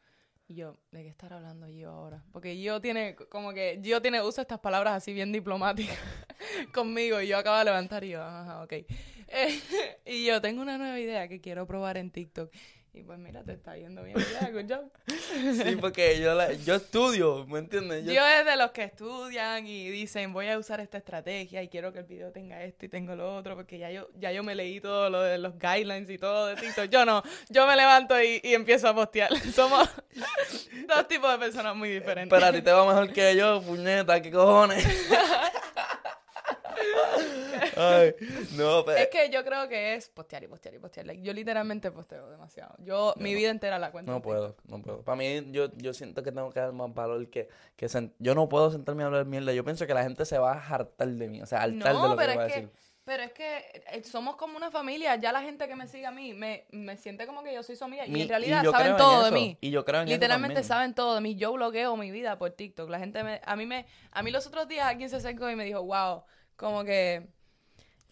[0.46, 2.22] Y yo, ¿de qué estar hablando yo ahora?
[2.30, 5.98] Porque yo tiene, como que, yo tiene, usa estas palabras así bien diplomáticas
[6.74, 8.72] conmigo y yo acabo de levantar y yo, ajá, ok.
[9.26, 9.58] Eh,
[10.04, 12.52] y yo, tengo una nueva idea que quiero probar en TikTok.
[12.96, 14.88] Y pues mira, te está yendo bien, ya, good job.
[15.64, 18.04] Sí, porque yo, la- yo estudio, ¿me entiendes?
[18.04, 21.92] Yo es de los que estudian y dicen voy a usar esta estrategia y quiero
[21.92, 24.54] que el video tenga esto y tengo lo otro porque ya yo ya yo me
[24.54, 26.84] leí todo lo de los guidelines y todo de TikTok.
[26.88, 29.36] Yo no, yo me levanto y, y empiezo a postear.
[29.52, 29.88] Somos
[30.86, 32.30] dos tipos de personas muy diferentes.
[32.30, 34.86] Pero a ti te va mejor que yo, puñeta, ¿qué cojones?
[37.76, 38.14] Ay,
[38.56, 38.98] no, pero...
[38.98, 41.06] Es que yo creo que es postear y postear y postear.
[41.06, 42.74] Like, yo literalmente posteo demasiado.
[42.78, 44.10] Yo mi vida entera la cuento.
[44.12, 45.02] No puedo, no puedo.
[45.02, 47.48] Para mí, yo, yo siento que tengo que dar más valor que...
[47.76, 49.52] que yo no puedo sentarme a hablar mierda.
[49.52, 51.42] Yo pienso que la gente se va a hartar de mí.
[51.42, 52.78] O sea, hartar de lo que pero yo voy a es que, decir.
[53.04, 55.16] pero es que eh, somos como una familia.
[55.16, 57.76] Ya la gente que me sigue a mí me, me siente como que yo soy
[57.76, 58.04] su amiga.
[58.06, 59.58] Mi- y en realidad yo saben en todo de mí.
[59.60, 61.36] Y yo creo en Literalmente saben todo de mí.
[61.36, 62.88] Yo bloqueo mi vida por TikTok.
[62.90, 65.56] La gente me, a mí me, a mí los otros días alguien se acercó y
[65.56, 66.24] me dijo, wow,
[66.56, 67.28] como que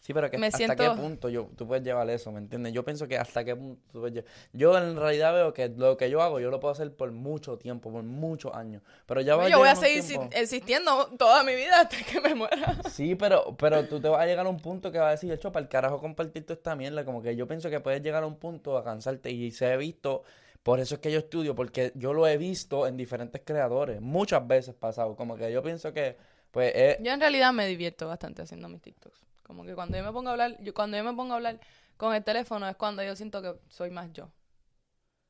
[0.03, 2.73] Sí, pero que me hasta siento- qué punto yo, tú puedes llevar eso, ¿me entiendes?
[2.73, 4.31] Yo pienso que hasta qué punto tú puedes llevar...
[4.53, 7.57] Yo en realidad veo que lo que yo hago, yo lo puedo hacer por mucho
[7.57, 8.83] tiempo, por muchos años.
[9.07, 12.35] Pero ya va yo voy a seguir tiempo- existiendo toda mi vida hasta que me
[12.35, 12.77] muera.
[12.91, 15.31] Sí, pero, pero tú te vas a llegar a un punto que vas a decir,
[15.31, 17.05] hecho, para el carajo compartir toda esta mierda.
[17.05, 19.77] Como que yo pienso que puedes llegar a un punto a cansarte y se he
[19.77, 20.25] visto,
[20.65, 24.45] por eso es que yo estudio, porque yo lo he visto en diferentes creadores, muchas
[24.49, 25.15] veces pasado.
[25.15, 26.17] Como que yo pienso que,
[26.53, 29.21] pues, es, Yo en realidad me divierto bastante haciendo mis TikToks.
[29.43, 31.59] Como que cuando yo me pongo a hablar, yo, cuando yo me pongo a hablar
[31.97, 34.31] con el teléfono es cuando yo siento que soy más yo.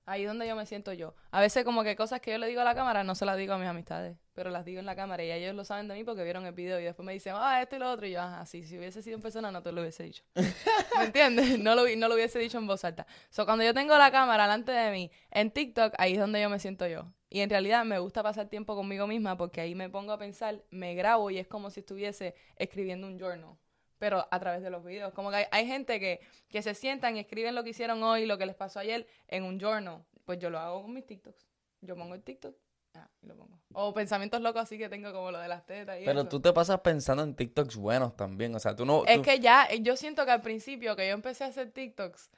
[0.05, 1.15] Ahí es donde yo me siento yo.
[1.31, 3.37] A veces como que cosas que yo le digo a la cámara no se las
[3.37, 5.95] digo a mis amistades, pero las digo en la cámara y ellos lo saben de
[5.95, 8.07] mí porque vieron el video y después me dicen, ah, esto y lo otro.
[8.07, 10.25] Y yo, ajá, sí, si hubiese sido en persona no te lo hubiese dicho.
[10.99, 11.57] ¿Me entiendes?
[11.61, 13.07] No lo, no lo hubiese dicho en voz alta.
[13.31, 16.51] So, cuando yo tengo la cámara delante de mí en TikTok, ahí es donde yo
[16.51, 17.13] me siento yo.
[17.35, 20.63] Y en realidad me gusta pasar tiempo conmigo misma porque ahí me pongo a pensar,
[20.71, 23.57] me grabo y es como si estuviese escribiendo un journal.
[23.99, 25.13] pero a través de los videos.
[25.15, 28.27] Como que hay, hay gente que, que se sientan y escriben lo que hicieron hoy,
[28.27, 30.03] lo que les pasó ayer en un journal.
[30.25, 31.47] Pues yo lo hago con mis TikToks.
[31.83, 32.55] Yo pongo el TikTok
[32.95, 33.59] ah, y lo pongo.
[33.73, 36.29] O pensamientos locos así que tengo como lo de las tetas y Pero eso.
[36.29, 38.55] tú te pasas pensando en TikToks buenos también.
[38.55, 39.05] O sea, tú no.
[39.07, 41.71] Es tú- que ya, eh, yo siento que al principio que yo empecé a hacer
[41.71, 42.29] TikToks,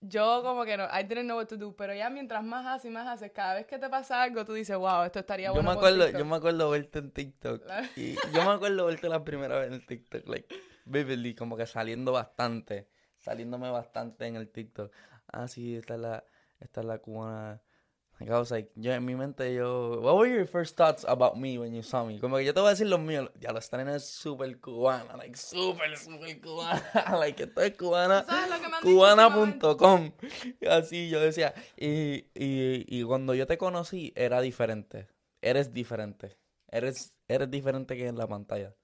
[0.00, 2.90] yo como que no, I didn't know what to do, pero ya mientras más haces
[2.90, 5.54] y más haces, cada vez que te pasa algo, tú dices, wow, esto estaría yo
[5.54, 6.18] bueno me acuerdo, TikTok".
[6.18, 7.62] yo me acuerdo verte en TikTok.
[7.96, 10.54] Y yo me acuerdo verte la primera vez en el TikTok, like,
[10.86, 14.90] vividly, como que saliendo bastante, saliéndome bastante en el TikTok.
[15.28, 16.24] Ah, sí, esta es la,
[16.58, 17.62] esta es la cubana.
[18.20, 21.38] Like, I was like, yo en mi mente yo, what were your first thoughts about
[21.38, 22.20] me when you saw me?
[22.20, 25.16] Como que yo te voy a decir los míos, ya la nena es súper cubana,
[25.16, 26.82] like, súper, súper cubana,
[27.18, 30.12] like, esto es cubana ¿Sabes lo cubana.com.
[30.70, 31.54] Así yo decía.
[31.76, 35.08] Y, y, y cuando yo te conocí, era diferente.
[35.42, 36.36] Eres diferente.
[36.68, 38.74] Eres, eres diferente que en la pantalla.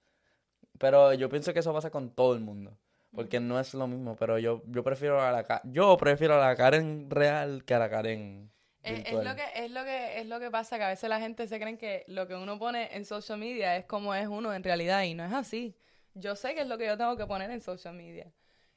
[0.79, 2.79] Pero yo pienso que eso pasa con todo el mundo.
[3.15, 4.17] Porque no es lo mismo.
[4.17, 7.89] Pero yo, yo prefiero a la yo prefiero a la Karen real que a la
[7.89, 11.09] Karen Es, es lo que, es, lo que, es lo que pasa, que a veces
[11.09, 14.27] la gente se cree que lo que uno pone en social media es como es
[14.27, 15.75] uno en realidad y no es así.
[16.15, 18.31] Yo sé que es lo que yo tengo que poner en social media.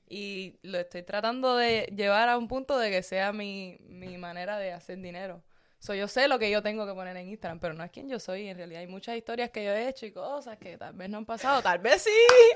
[0.10, 4.58] Y lo estoy tratando de llevar a un punto de que sea mi, mi manera
[4.58, 5.43] de hacer dinero.
[5.78, 8.10] So, yo sé lo que yo tengo que poner en Instagram, pero no es quien
[8.10, 8.48] yo soy.
[8.48, 11.19] En realidad hay muchas historias que yo he hecho y cosas que tal vez no
[11.19, 11.62] han pasado.
[11.62, 12.10] Tal vez sí,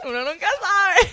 [0.04, 1.10] uno nunca sabe.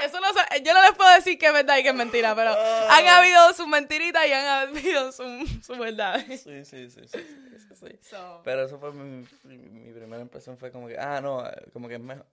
[0.04, 2.34] Eso no sa- yo no les puedo decir que es verdad y que es mentira,
[2.34, 2.50] pero
[2.90, 6.42] han habido sus mentiritas y han habido sus su verdades.
[6.42, 7.98] Sí, sí, sí, sí, sí, sí, sí.
[8.02, 11.94] So, Pero eso fue mi, mi, primera impresión fue como que, ah, no, como que
[11.94, 12.26] es mejor.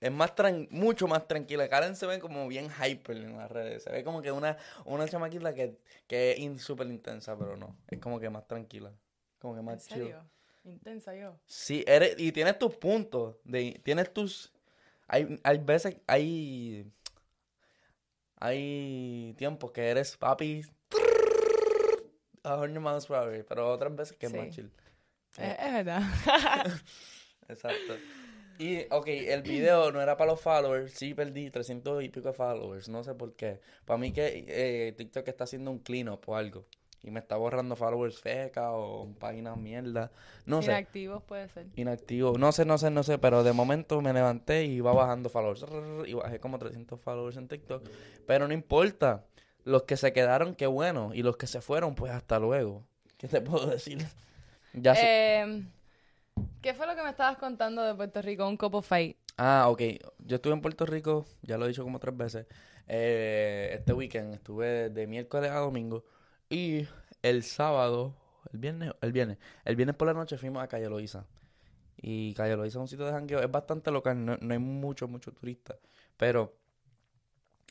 [0.00, 1.68] Es más tran- mucho más tranquila.
[1.68, 3.82] Karen se ve como bien hyper en las redes.
[3.84, 7.76] Se ve como que una, una chamaquita que, que es in- súper intensa, pero no.
[7.88, 8.92] Es como que más tranquila.
[9.38, 9.98] Como que ¿En más chill.
[10.04, 10.24] serio?
[10.64, 11.38] Intensa yo.
[11.46, 13.36] Sí, eres, y tienes tus puntos.
[13.44, 14.52] De, tienes tus.
[15.08, 16.90] Hay, hay veces, hay.
[18.36, 20.62] Hay tiempos que eres papi.
[22.42, 24.50] A 100 miles per hour, pero otras veces que es más Sí.
[24.52, 24.72] chill.
[25.38, 26.02] Es, es verdad.
[27.48, 27.94] Exacto.
[28.58, 30.92] Y, ok, el video no era para los followers.
[30.92, 32.88] Sí, perdí 300 y pico de followers.
[32.88, 33.60] No sé por qué.
[33.84, 36.66] Para mí que eh, TikTok está haciendo un clean up o algo.
[37.02, 40.10] Y me está borrando followers fecas o páginas mierda.
[40.46, 40.70] No sé.
[40.70, 41.66] Inactivos puede ser.
[41.76, 42.38] Inactivo.
[42.38, 43.18] No sé, no sé, no sé.
[43.18, 45.66] Pero de momento me levanté y iba bajando followers.
[46.06, 47.86] Y bajé como 300 followers en TikTok.
[48.26, 49.26] Pero no importa.
[49.64, 51.12] Los que se quedaron, qué bueno.
[51.12, 52.84] Y los que se fueron, pues hasta luego.
[53.18, 53.98] ¿Qué te puedo decir?
[54.72, 55.02] Ya sé.
[55.04, 55.64] Eh,
[56.60, 58.48] ¿Qué fue lo que me estabas contando de Puerto Rico?
[58.48, 59.16] Un copo fight.
[59.36, 59.82] Ah, ok.
[60.18, 62.46] Yo estuve en Puerto Rico, ya lo he dicho como tres veces.
[62.86, 66.04] eh, este weekend estuve de miércoles a domingo.
[66.48, 66.86] Y
[67.22, 68.14] el sábado,
[68.52, 71.26] el viernes, el viernes, el viernes por la noche fuimos a Calle Loíza.
[71.98, 75.10] Y Calle Loíza es un sitio de jangueo, es bastante local, no, no hay muchos,
[75.10, 75.78] muchos turistas.
[76.16, 76.54] Pero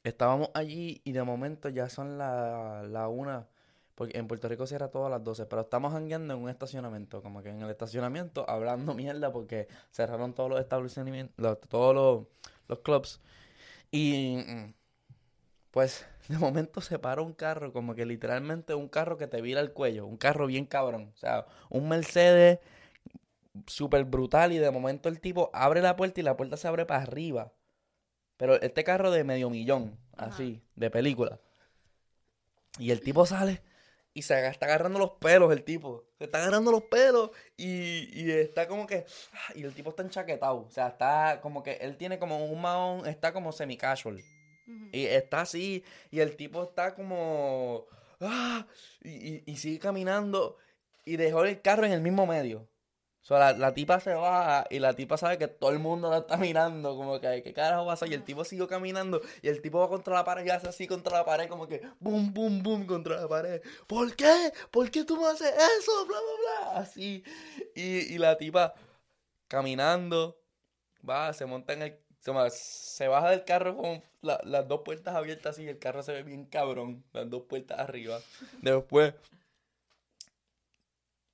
[0.04, 3.48] estábamos allí y de momento ya son la, la una.
[3.96, 7.22] Porque en Puerto Rico cierra todo a las 12, pero estamos jangueando en un estacionamiento,
[7.22, 12.28] como que en el estacionamiento hablando mierda porque cerraron todos los establecimientos, los- todos los,
[12.68, 13.22] los clubs.
[13.92, 14.74] Y mm,
[15.72, 19.62] pues de momento se para un carro, como que literalmente un carro que te vira
[19.62, 21.12] el cuello, un carro bien cabrón.
[21.14, 22.60] O sea, un Mercedes
[23.68, 26.86] súper brutal y de momento el tipo abre la puerta y la puerta se abre
[26.86, 27.54] para arriba.
[28.38, 30.28] Pero este carro de medio millón, Ajá.
[30.28, 31.40] así, de película.
[32.80, 33.62] Y el tipo sale
[34.14, 36.04] y se está agarrando los pelos el tipo.
[36.18, 39.06] Se está agarrando los pelos y, y está como que...
[39.34, 40.66] ah, Y el tipo está enchaquetado.
[40.68, 44.22] O sea, está como que él tiene como un mahón, está como semi-casual.
[44.92, 47.86] Y está así y el tipo está como...
[48.22, 48.66] ah,
[49.02, 50.58] y, y- y sigue caminando
[51.06, 52.68] y dejó el carro en el mismo medio.
[53.24, 56.10] O sea, la, la tipa se baja y la tipa sabe que todo el mundo
[56.10, 58.06] la está mirando, como que, ¿qué carajo pasa?
[58.06, 60.88] Y el tipo siguió caminando y el tipo va contra la pared y hace así
[60.88, 63.62] contra la pared, como que, boom, boom, boom, contra la pared.
[63.88, 64.52] ¿Por qué?
[64.72, 66.06] ¿Por qué tú me haces eso?
[66.06, 66.80] Bla, bla, bla.
[66.82, 67.24] Así.
[67.76, 68.74] Y, y la tipa
[69.48, 70.38] caminando,
[71.08, 75.16] va, se monta en el, se, se baja del carro con la- las dos puertas
[75.16, 78.20] abiertas y el carro se ve bien cabrón, las dos puertas arriba.
[78.62, 79.14] Después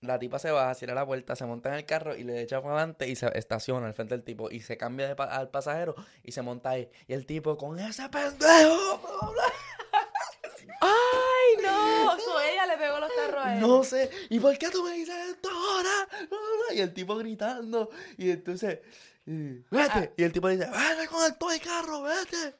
[0.01, 2.61] la tipa se baja, cierra la puerta, se monta en el carro y le echa
[2.61, 4.49] para adelante y se estaciona al frente del tipo.
[4.49, 6.89] Y se cambia de pa- al pasajero y se monta ahí.
[7.07, 9.01] Y el tipo, con ese pendejo.
[10.81, 11.99] ¡Ay, no!
[12.19, 13.61] So, ella le pegó los carros a él.
[13.61, 14.09] No sé.
[14.29, 16.07] ¿Y por qué tú me dices esto ahora?
[16.73, 17.89] Y el tipo gritando.
[18.17, 18.79] Y entonces,
[19.25, 20.13] vete.
[20.17, 22.55] Y el tipo dice, vete con el toy carro, vete.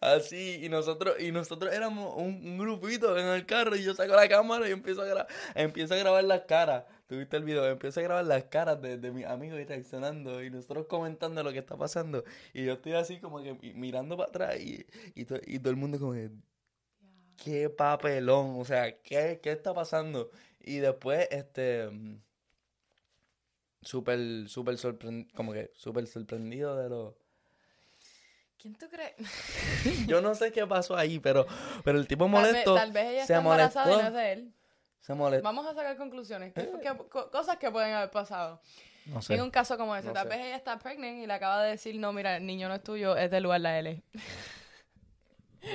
[0.00, 4.28] Así, y nosotros, y nosotros éramos un, grupito en el carro y yo saco la
[4.28, 8.02] cámara y empiezo a, gra- empiezo a grabar las caras Tuviste el video, empiezo a
[8.02, 11.76] grabar las caras de, de mis amigos y reaccionando y nosotros comentando lo que está
[11.76, 12.24] pasando.
[12.54, 15.70] Y yo estoy así como que mi- mirando para atrás y, y, to- y todo
[15.70, 16.30] el mundo como que,
[17.36, 20.30] qué papelón, o sea, ¿qué, qué está pasando?
[20.60, 22.18] Y después, este, mm,
[23.82, 27.16] súper, súper sorprendido, como que súper sorprendido de lo...
[28.64, 29.12] ¿Quién tú crees?
[30.08, 31.46] Yo no sé qué pasó ahí, pero,
[31.84, 34.14] pero el tipo Tal vez, molesto tal vez ella se está embarazada y no es
[34.14, 34.52] de él.
[35.00, 35.44] se molestó.
[35.44, 36.54] Vamos a sacar conclusiones.
[36.54, 38.62] ¿Qué- qué- co- cosas que pueden haber pasado.
[39.04, 39.34] No sé.
[39.34, 40.28] En un caso como ese, No tal sé.
[40.30, 42.82] vez ella está pregnant y le acaba de decir, no, mira, el niño no es
[42.82, 44.02] tuyo, es del lugar la L.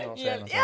[0.04, 0.58] No y sé, él, no sé.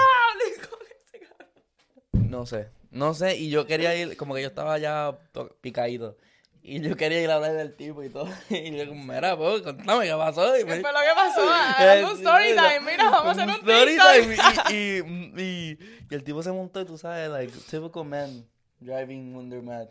[2.13, 6.17] No sé, no sé, y yo quería ir, como que yo estaba ya to- picadito.
[6.67, 8.27] Y yo quería ir a hablar del tipo y todo.
[8.49, 10.55] Y yo como, mira, pues, contame qué pasó.
[10.57, 11.41] Y ¿Qué me- fue lo que pasó?
[11.47, 12.79] Hagamos un story time.
[12.91, 14.35] Mira, vamos a hacer un story time.
[14.71, 14.73] Y,
[15.37, 18.47] y, y, y el tipo se montó y tú sabes, like, typical man
[18.79, 19.89] driving they're mad.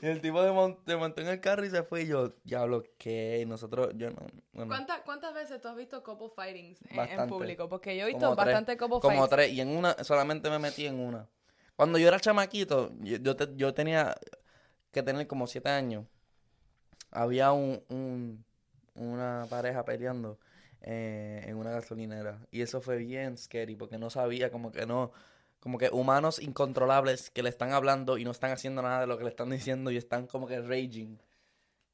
[0.00, 2.30] Y el tipo se montó, se montó en el carro y se fue y yo,
[2.44, 3.40] diablo, ¿qué?
[3.42, 6.96] Y nosotros, yo no, bueno, ¿Cuántas, ¿Cuántas veces tú has visto couple fightings en, en
[6.96, 7.26] Bastante.
[7.26, 7.68] público?
[7.68, 8.46] Porque yo he visto Como tres.
[8.46, 9.28] bastante couple Como fights.
[9.28, 11.28] tres, y en una, solamente me metí en una.
[11.76, 14.14] Cuando yo era chamaquito, yo, yo, te- yo tenía
[14.92, 16.06] que tener como siete años.
[17.10, 18.44] Había un, un-
[18.94, 20.38] una pareja peleando
[20.82, 22.46] eh, en una gasolinera.
[22.50, 25.12] Y eso fue bien scary, porque no sabía, como que no,
[25.60, 29.18] como que humanos incontrolables que le están hablando y no están haciendo nada de lo
[29.18, 31.18] que le están diciendo y están como que raging.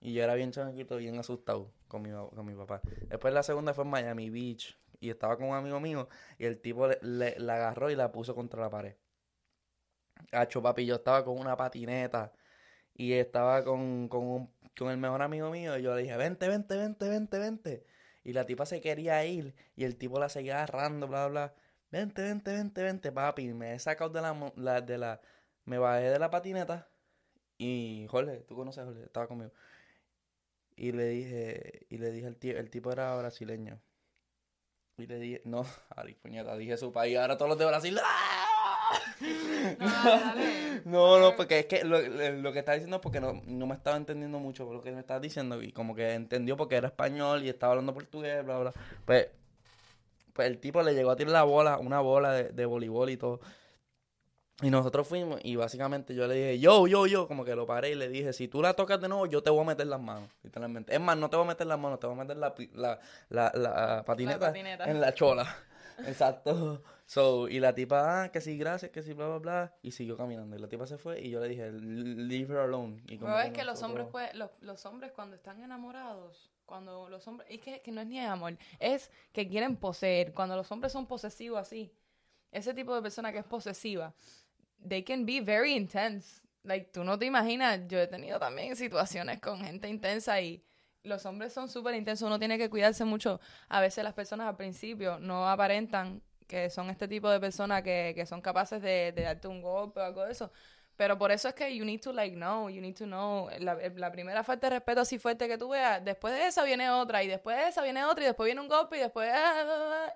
[0.01, 2.81] Y yo era bien chamaquito, bien asustado con mi, con mi papá.
[3.09, 4.79] Después la segunda fue en Miami Beach.
[5.01, 8.13] Y estaba con un amigo mío y el tipo le, le- la agarró y la
[8.13, 8.97] puso contra la pared.
[10.33, 12.33] Hacho, papi, yo estaba con una patineta
[12.95, 16.49] y estaba con, con, un- con el mejor amigo mío y yo le dije, vente,
[16.49, 17.87] vente, vente, vente, vente.
[18.25, 21.55] Y la tipa se quería ir y el tipo la seguía agarrando, bla, bla.
[21.91, 23.53] Vente, vente, vente, vente, papi.
[23.55, 25.21] Me he sacado de la, la- de la,
[25.65, 26.89] me bajé de la patineta
[27.59, 29.53] y Jorge, tú conoces a Jorge, estaba conmigo.
[30.77, 33.81] Y le dije, y le dije, el, tío, el tipo era brasileño.
[34.99, 35.65] Y le dije, no,
[35.97, 37.99] ay, puñeta, dije su país, ahora todos los de Brasil.
[38.03, 39.01] ¡ah!
[39.79, 40.67] No, dale.
[40.85, 43.75] No, no, porque es que lo, lo que está diciendo es porque no, no me
[43.75, 46.87] estaba entendiendo mucho por lo que me estaba diciendo y como que entendió porque era
[46.89, 48.73] español y estaba hablando portugués, bla, bla.
[49.05, 49.29] Pues,
[50.37, 53.17] pues el tipo le llegó a tirar la bola, una bola de, de voleibol y
[53.17, 53.41] todo.
[54.63, 57.91] Y nosotros fuimos y básicamente yo le dije, yo, yo, yo, como que lo paré
[57.91, 60.01] y le dije, si tú la tocas de nuevo, yo te voy a meter las
[60.01, 60.95] manos, literalmente.
[60.95, 62.71] Es más, no te voy a meter las manos, te voy a meter la, pi-
[62.75, 64.91] la, la, la patineta, patineta.
[64.91, 65.47] en la chola.
[66.07, 66.83] Exacto.
[67.05, 69.75] So, y la tipa, ah, que sí, gracias, que sí, bla, bla, bla.
[69.83, 70.57] Y siguió caminando.
[70.57, 73.03] Y la tipa se fue y yo le dije, leave her alone.
[73.09, 77.09] Y como Pero es que los hombres, pues, los, los hombres cuando están enamorados, cuando
[77.09, 80.35] los hombres, es que, que no es ni amor, es que quieren poseer.
[80.35, 81.93] Cuando los hombres son posesivos así,
[82.53, 84.13] ese tipo de persona que es posesiva,
[84.87, 86.43] they can be very intense.
[86.65, 90.63] Like, tú no te imaginas, yo he tenido también situaciones con gente intensa y
[91.05, 93.41] los hombres son súper intensos, uno tiene que cuidarse mucho.
[93.69, 98.13] A veces las personas al principio no aparentan que son este tipo de personas que,
[98.15, 100.51] que son capaces de, de darte un golpe o algo de eso.
[100.97, 103.51] Pero por eso es que you need to like know, you need to know.
[103.59, 106.89] La, la primera falta de respeto así fuerte que tú veas, después de esa viene
[106.91, 109.31] otra, y después de esa viene otra, y después viene un golpe, y después...
[109.33, 110.15] ah, ah, ah.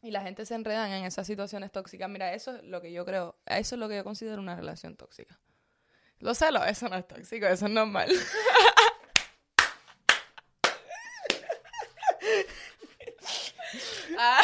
[0.00, 2.08] Y la gente se enredan en esas situaciones tóxicas.
[2.08, 4.96] Mira, eso es lo que yo creo, eso es lo que yo considero una relación
[4.96, 5.40] tóxica.
[6.20, 8.10] Los celos, eso no es tóxico, eso es normal.
[14.20, 14.40] Ah,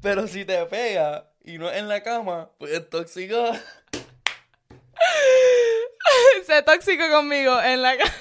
[0.00, 3.52] Pero si te pega y no es en la cama, pues es tóxico.
[6.46, 8.04] sé tóxico conmigo en la ca-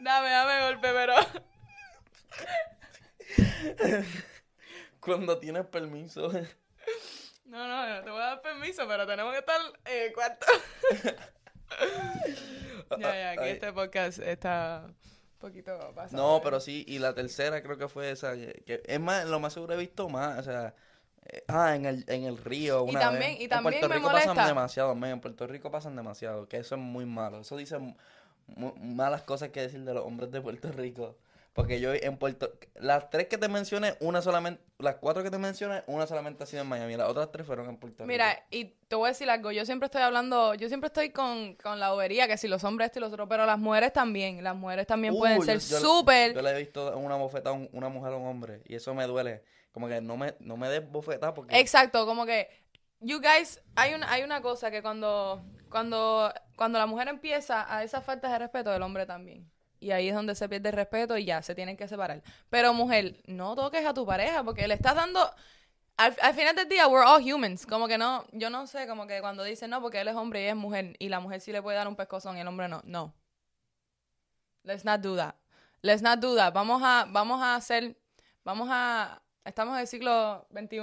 [0.00, 1.14] Dame, dame golpe, pero...
[5.00, 6.30] Cuando tienes permiso.
[7.44, 10.46] No, no, no te voy a dar permiso, pero tenemos que estar en el cuarto.
[12.98, 16.16] ya, ya, que este podcast está un poquito pasado.
[16.20, 18.34] No, pero sí, y la tercera creo que fue esa.
[18.34, 20.74] Que, que- es más, lo más seguro he visto más, o sea.
[21.28, 23.40] Eh, ah, en el, en el río Y una también- vez.
[23.40, 26.56] y En también Puerto me Rico pasan demasiado, men, en Puerto Rico pasan demasiado, que
[26.58, 27.40] eso es muy malo.
[27.40, 27.76] Eso dice
[28.80, 31.16] malas cosas que decir de los hombres de Puerto Rico.
[31.52, 32.52] Porque yo en Puerto...
[32.74, 34.62] Las tres que te mencioné, una solamente...
[34.78, 36.96] Las cuatro que te mencioné, una solamente ha sido en Miami.
[36.98, 38.08] Las otras tres fueron en Puerto Rico.
[38.08, 41.54] Mira, y te voy a decir algo, yo siempre estoy hablando, yo siempre estoy con,
[41.54, 44.44] con la bobería, que si los hombres esto y los otros, pero las mujeres también,
[44.44, 46.34] las mujeres también Uh, pueden yo- ser súper...
[46.34, 48.60] Yo le he visto una bofetada a un- una mujer a un hombre.
[48.66, 49.42] Y eso me duele.
[49.76, 51.60] Como que no me, des bofetada porque...
[51.60, 52.48] Exacto, como que
[53.00, 57.84] you guys, hay una, hay una cosa que cuando, cuando, cuando la mujer empieza a
[57.84, 59.52] esas faltas de respeto, el hombre también.
[59.78, 62.22] Y ahí es donde se pierde el respeto y ya, se tienen que separar.
[62.48, 65.30] Pero mujer, no toques a tu pareja porque le estás dando...
[65.98, 67.66] Al, al final del día, we're all humans.
[67.66, 70.42] Como que no, yo no sé, como que cuando dicen no, porque él es hombre
[70.42, 72.66] y es mujer, y la mujer sí le puede dar un pescozón y el hombre
[72.66, 72.80] no.
[72.86, 73.12] No.
[74.62, 75.34] Let's not do that.
[75.82, 76.54] Let's not do that.
[76.54, 77.94] Vamos a, vamos a hacer,
[78.42, 80.78] vamos a, estamos en el siglo XXI,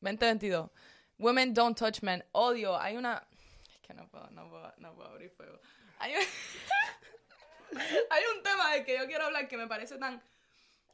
[0.00, 0.70] 2022.
[1.18, 2.24] Women don't touch men.
[2.32, 2.78] Odio.
[2.78, 3.26] Hay una,
[3.72, 5.58] es que no puedo, no puedo, no puedo abrir fuego.
[5.98, 6.20] Hay un,
[8.10, 10.22] hay un tema del que yo quiero hablar que me parece tan,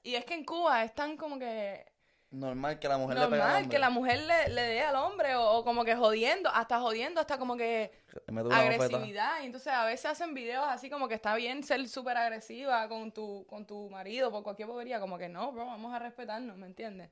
[0.03, 1.92] y es que en Cuba es tan como que
[2.33, 3.77] Normal que la mujer le pegue al normal hombre.
[3.77, 7.21] que la mujer le, le dé al hombre o, o como que jodiendo, hasta jodiendo,
[7.21, 7.93] hasta como que
[8.51, 9.43] agresividad.
[9.43, 13.13] Y entonces a veces hacen videos así como que está bien ser súper agresiva con
[13.13, 14.99] tu, con tu marido por cualquier bobería.
[14.99, 17.11] Como que no, bro, vamos a respetarnos, ¿me entiendes?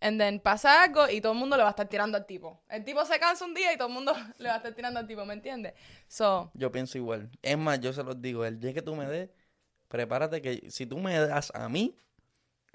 [0.00, 2.60] And then pasa algo y todo el mundo le va a estar tirando al tipo.
[2.68, 4.98] El tipo se cansa un día y todo el mundo le va a estar tirando
[5.00, 5.74] al tipo, ¿me entiendes?
[6.06, 7.30] So, Yo pienso igual.
[7.42, 9.30] Es más, yo se los digo, el día que tú me des,
[9.88, 11.96] prepárate que si tú me das a mí,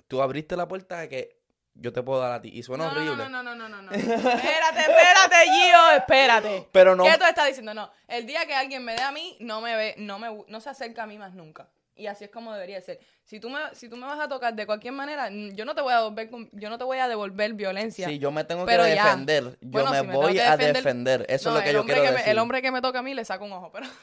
[0.08, 1.43] tú abriste la puerta de que
[1.76, 2.50] yo te puedo dar a ti.
[2.54, 3.16] Y suena no, horrible.
[3.16, 3.92] no, no, no, no, no, no.
[3.94, 6.70] Espérate, espérate, Gio, espérate.
[6.72, 7.04] Pero no.
[7.04, 7.74] ¿Qué tú estás diciendo?
[7.74, 10.62] No, el día que alguien me dé a mí, no me ve, no me, no
[10.62, 11.68] se acerca a mí más nunca.
[11.96, 13.00] Y así es como debería ser.
[13.26, 15.82] Si tú me, si tú me vas a tocar de cualquier manera, yo no te
[15.82, 18.08] voy a devolver, yo no te voy a devolver violencia.
[18.10, 19.06] Si yo me tengo que ya.
[19.06, 21.26] defender, yo Bueno, me si voy a defender- defender.
[21.30, 22.30] Eso No, es lo que yo quiero que me- decir.
[22.32, 23.88] el hombre que me toca a mí le saca un ojo, pero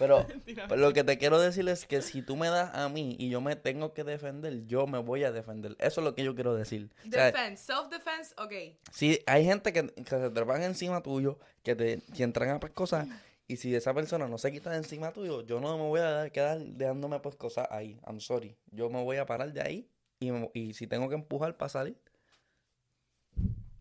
[0.68, 3.28] Pero, lo que te quiero decir es que si tú me das a mí y
[3.28, 5.76] yo me tengo que defender, yo me voy a defender.
[5.78, 6.88] Eso es lo que yo quiero decir.
[7.06, 8.52] O sea, defense, self-defense, ok.
[8.90, 13.06] si hay gente que, que se trepan encima tuyo, que te que entran a pescosas,
[13.52, 16.30] y si esa persona no se quita de encima tuyo, yo no me voy a
[16.30, 17.98] quedar dejándome pescosas ahí.
[18.06, 18.56] I'm sorry.
[18.70, 21.68] Yo me voy a parar de ahí y, me- y si tengo que empujar para
[21.68, 21.96] salir,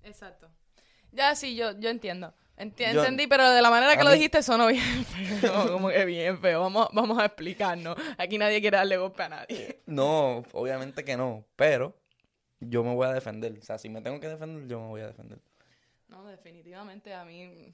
[0.03, 0.49] Exacto.
[1.11, 2.33] Ya sí, yo, yo entiendo.
[2.57, 5.05] Enti- Yo- entendí, pero de la manera que lo mí- dijiste sonó bien
[5.41, 5.71] feo.
[5.71, 6.61] Como que bien feo.
[6.61, 7.95] Vamos, vamos a explicarnos.
[8.17, 9.81] Aquí nadie quiere darle golpe a nadie.
[9.85, 11.95] no, obviamente que no, pero
[12.59, 13.57] yo me voy a defender.
[13.57, 15.39] O sea, si me tengo que defender, yo me voy a defender.
[16.09, 17.73] No, definitivamente a mí.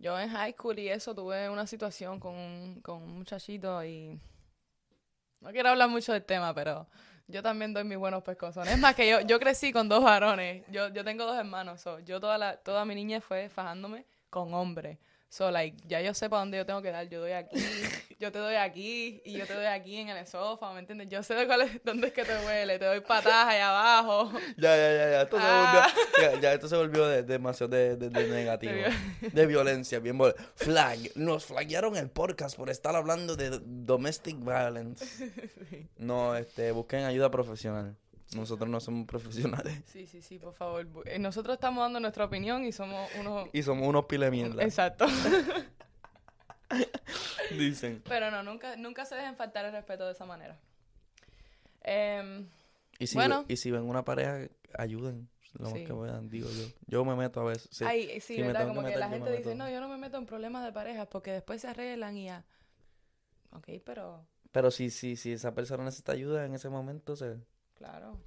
[0.00, 4.18] Yo en high school y eso tuve una situación con un, con un muchachito y.
[5.40, 6.86] No quiero hablar mucho del tema, pero
[7.26, 8.72] yo también doy mis buenos pescozones.
[8.74, 10.64] Es más que yo, yo crecí con dos varones.
[10.68, 11.82] Yo, yo tengo dos hermanos.
[11.82, 14.98] so, yo toda la, toda mi niñez fue fajándome con hombres.
[15.32, 17.08] So, like, ya yo sé para dónde yo tengo que dar.
[17.08, 17.56] Yo doy aquí,
[18.18, 21.06] yo te doy aquí, y yo te doy aquí en el sofá, ¿me entiendes?
[21.08, 22.80] Yo sé de cuál es, dónde es que te duele.
[22.80, 24.32] Te doy patadas allá abajo.
[24.56, 25.22] Ya, ya, ya, ya.
[25.22, 25.86] Esto Ah.
[25.88, 25.94] se
[26.26, 28.72] volvió, ya, ya, esto se volvió de, demasiado de, de- de negativo.
[28.72, 30.98] De De, violencia, bien vol- Flag.
[31.14, 35.30] Nos flaguearon el podcast por estar hablando de domestic violence.
[35.96, 37.96] No, este, busquen ayuda profesional.
[38.36, 39.82] Nosotros no somos profesionales.
[39.86, 40.86] Sí, sí, sí, por favor.
[41.06, 43.48] Eh, Nosotros estamos dando nuestra opinión y somos unos...
[43.52, 44.62] Y somos unos pile mierda.
[44.62, 45.06] Exacto.
[47.58, 48.02] Dicen.
[48.08, 50.58] Pero no, nunca, nunca se dejen faltar el respeto de esa manera.
[51.82, 52.48] Em,
[52.98, 53.44] Y si, Bueno.
[53.48, 55.28] y si ven una pareja, ayuden.
[55.54, 55.84] Lo más Sí.
[55.84, 56.68] que puedan, digo yo.
[56.86, 57.68] Yo me meto a veces.
[57.72, 57.84] sí.
[57.84, 58.60] ay, sí, ¿verdad?
[58.60, 60.70] que Como que la me gente dice, no, yo no me meto en problemas de
[60.72, 62.44] pareja porque después se arreglan y ya.
[63.50, 67.36] Ok, pero Pero si, si, si esa persona necesita ayuda en ese momento, se...
[67.80, 68.20] claro.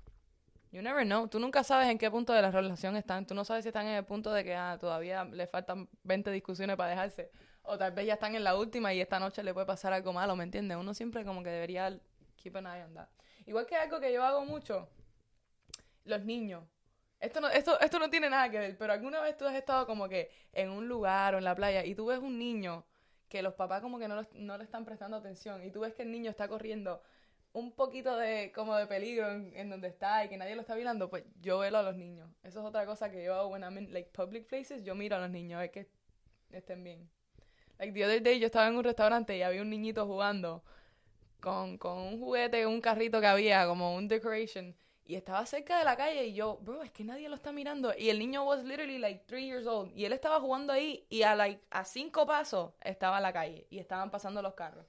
[0.72, 1.28] You never know.
[1.28, 3.28] Tú nunca sabes en qué punto de la relación están.
[3.28, 6.32] Tú no sabes si están en el punto de que ah, todavía le faltan 20
[6.32, 7.30] discusiones para dejarse.
[7.62, 10.12] O tal vez ya están en la última y esta noche le puede pasar algo
[10.14, 10.76] malo, ¿me entiendes?
[10.78, 11.96] Uno siempre como que debería
[12.38, 13.08] keep an eye on that.
[13.46, 14.90] Igual que algo que yo hago mucho,
[16.06, 16.64] los niños.
[17.20, 19.86] Esto no, esto, esto no tiene nada que ver, pero alguna vez tú has estado
[19.86, 22.86] como que en un lugar o en la playa y tú ves un niño
[23.30, 25.94] que los papás como que no, lo- no le están prestando atención y tú ves
[25.94, 27.02] que el niño está corriendo
[27.54, 30.76] un poquito de como de peligro en, en donde está y que nadie lo está
[30.76, 32.30] mirando, pues yo velo a los niños.
[32.44, 35.16] Eso es otra cosa que yo hago when I'm in like public places, yo miro
[35.16, 35.88] a los niños a ver que
[36.52, 37.10] estén bien.
[37.80, 40.64] Like the other day yo estaba en un restaurante y había un niñito jugando
[41.40, 44.76] con, con un juguete, un carrito que había, como un decoration,
[45.06, 47.94] y estaba cerca de la calle y yo, bro, es que nadie lo está mirando.
[47.98, 49.92] Y el niño was literally like three years old.
[49.96, 53.80] Y él estaba jugando ahí y a like a cinco pasos estaba la calle y
[53.80, 54.86] estaban pasando los carros.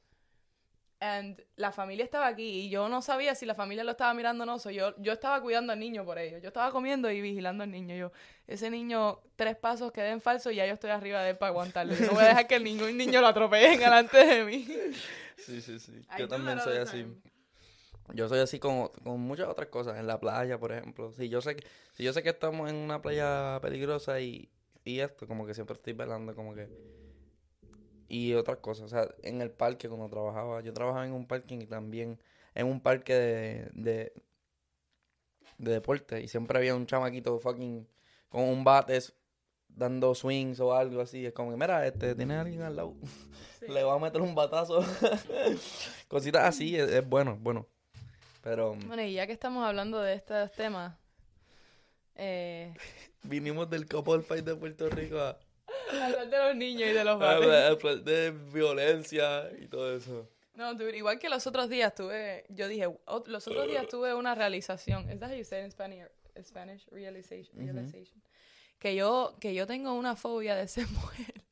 [1.04, 4.44] And la familia estaba aquí y yo no sabía si la familia lo estaba mirando
[4.44, 4.58] o no.
[4.58, 6.40] So yo, yo estaba cuidando al niño por ellos.
[6.40, 7.94] Yo estaba comiendo y vigilando al niño.
[7.94, 8.10] Yo,
[8.46, 11.50] ese niño, tres pasos que den falso y ya yo estoy arriba de él para
[11.50, 11.94] aguantarlo.
[11.94, 14.66] Yo no voy a dejar que ningún niño lo atropelle delante de mí.
[15.36, 15.92] Sí, sí, sí.
[16.18, 17.02] Yo también soy así.
[17.02, 17.16] time.
[18.14, 19.98] Yo soy así con, con muchas otras cosas.
[19.98, 21.12] En la playa, por ejemplo.
[21.12, 24.48] Si yo sé que, si yo sé que estamos en una playa peligrosa y,
[24.86, 27.03] y esto, como que siempre estoy velando, como que...
[28.08, 28.86] Y otras cosas.
[28.86, 30.60] O sea, en el parque cuando trabajaba.
[30.60, 32.18] Yo trabajaba en un parking y también
[32.54, 34.12] en un parque de, de,
[35.58, 36.20] de deporte.
[36.20, 37.86] Y siempre había un chamaquito fucking
[38.28, 38.98] con un bate
[39.68, 41.26] dando swings o algo así.
[41.26, 42.94] Es como que, mira, este, tienes a alguien al lado.
[43.68, 44.84] Le va a meter un batazo.
[46.08, 47.66] Cositas así, es, es bueno, bueno.
[48.42, 50.96] Pero mm, Bueno, y ya que estamos hablando de estos temas,
[52.14, 52.74] eh,
[53.22, 55.38] vinimos del couple fight de Puerto Rico a,
[55.90, 57.42] hablar de los niños y de los bates.
[57.44, 60.28] hablar de violencia y todo eso.
[60.54, 64.14] No, dude, igual que los otros días tuve, yo dije, ot- los otros días tuve
[64.14, 65.10] una realización.
[65.10, 66.06] ¿Es that how you say in Spanish?
[66.42, 68.22] Spanish realization, realization.
[68.78, 71.42] Que yo, que yo tengo una fobia de ser mujer.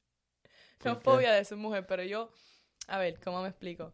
[0.84, 1.04] No ¿Por qué?
[1.04, 2.30] fobia de ser mujer, pero yo,
[2.88, 3.92] a ver, ¿cómo me explico?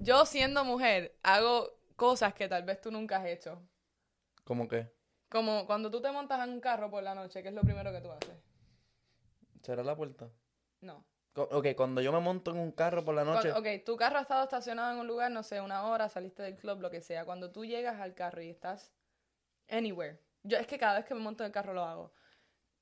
[0.00, 3.60] Yo siendo mujer hago cosas que tal vez tú nunca has hecho.
[4.44, 4.86] ¿Cómo que?
[5.28, 7.92] Como cuando tú te montas en un carro por la noche, ¿qué es lo primero
[7.92, 8.36] que tú haces?
[9.62, 10.30] ¿Será la puerta?
[10.80, 11.04] No.
[11.34, 13.50] Ok, cuando yo me monto en un carro por la noche.
[13.52, 16.42] Cuando- ok, tu carro ha estado estacionado en un lugar, no sé, una hora, saliste
[16.42, 17.24] del club, lo que sea.
[17.24, 18.92] Cuando tú llegas al carro y estás
[19.68, 20.18] anywhere.
[20.42, 22.12] Yo es que cada vez que me monto en el carro lo hago.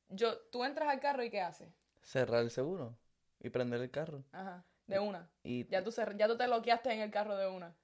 [0.09, 1.69] Yo, tú entras al carro y ¿qué haces?
[2.03, 2.97] Cerrar el seguro
[3.41, 4.25] y prender el carro.
[4.33, 5.29] Ajá, de una.
[5.43, 7.77] Y Ya tú, ya tú te bloqueaste en el carro de una.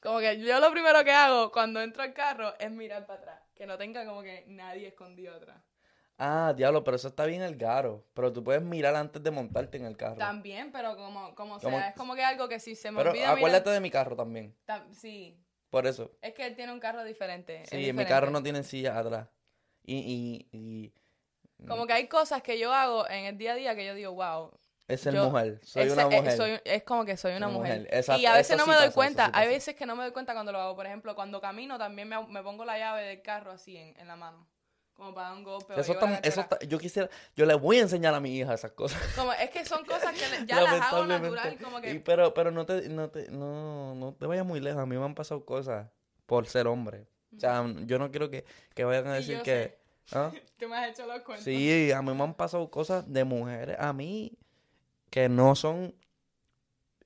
[0.00, 3.42] Como que yo lo primero que hago cuando entro al carro es mirar para atrás.
[3.54, 5.62] Que no tenga como que nadie escondido atrás.
[6.18, 8.04] Ah, diablo, pero eso está bien el garo.
[8.14, 10.16] Pero tú puedes mirar antes de montarte en el carro.
[10.16, 13.10] También, pero como, como Como- sea, es como que algo que si se me Pero
[13.10, 13.74] olvida acuérdate mirar...
[13.74, 14.54] de mi carro también.
[14.66, 15.38] tam- sí,
[15.68, 16.10] Por eso.
[16.22, 17.62] es que él tiene un carro diferente.
[17.62, 19.28] es Sí, mi carro no tienen sillas atrás.
[19.84, 20.92] Y, y,
[21.58, 23.94] y Como que hay cosas que yo hago en el día a día que yo
[23.94, 24.50] digo, wow.
[24.88, 25.60] es yo- mujer.
[25.64, 26.36] Soy ese- una eh, mujer.
[26.36, 27.80] soy- es como que soy una Una mujer.
[27.80, 29.24] mujer, exacto, Y a veces no sí me doy pasa, cuenta.
[29.26, 30.76] sí Hay veces que no me doy cuenta cuando lo hago.
[30.76, 34.08] Por ejemplo, cuando camino también me, me pongo la llave del carro así en, en
[34.08, 34.46] la mano.
[34.96, 35.74] Como para dar un golpe.
[35.78, 35.92] Eso
[36.22, 39.00] eso está- yo quisiera, yo le voy a enseñar a mi hija esas cosas.
[39.14, 41.58] Como, es que son cosas que le- ya las hago natural.
[41.62, 44.80] Como que Y pero, pero no te, no te, no, no te vayas muy lejos.
[44.82, 45.88] A mí me han pasado cosas
[46.24, 47.06] por ser hombre.
[47.36, 49.78] O sea, yo no quiero que, que vayan a decir que,
[50.12, 50.32] ¿ah?
[50.58, 51.44] tú me has hecho los cuentos.
[51.44, 54.38] Sí, a mí me han pasado cosas de mujeres a mí
[55.10, 55.94] que no son,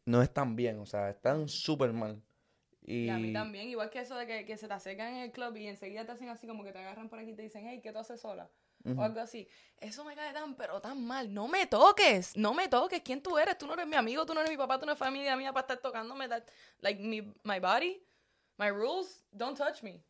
[0.05, 2.23] no están bien, o sea, están súper mal.
[2.91, 5.23] Y, Y a mí también, igual que eso de que, que se te acercan en
[5.23, 7.43] el club y enseguida te hacen así como que te agarran por aquí y te
[7.43, 8.51] dicen, hey, ¿qué tú haces sola?
[8.97, 9.47] O algo así.
[9.79, 11.33] Eso me cae tan, pero tan mal.
[11.33, 13.03] No me toques, no me toques.
[13.03, 13.59] ¿Quién tú eres?
[13.59, 15.53] Tú no eres mi amigo, tú no eres mi papá, tú no eres familia mía
[15.53, 16.29] para estar tocándome.
[16.29, 16.45] That,
[16.81, 18.03] like, mi, my body,
[18.57, 20.03] my rules, don't touch me.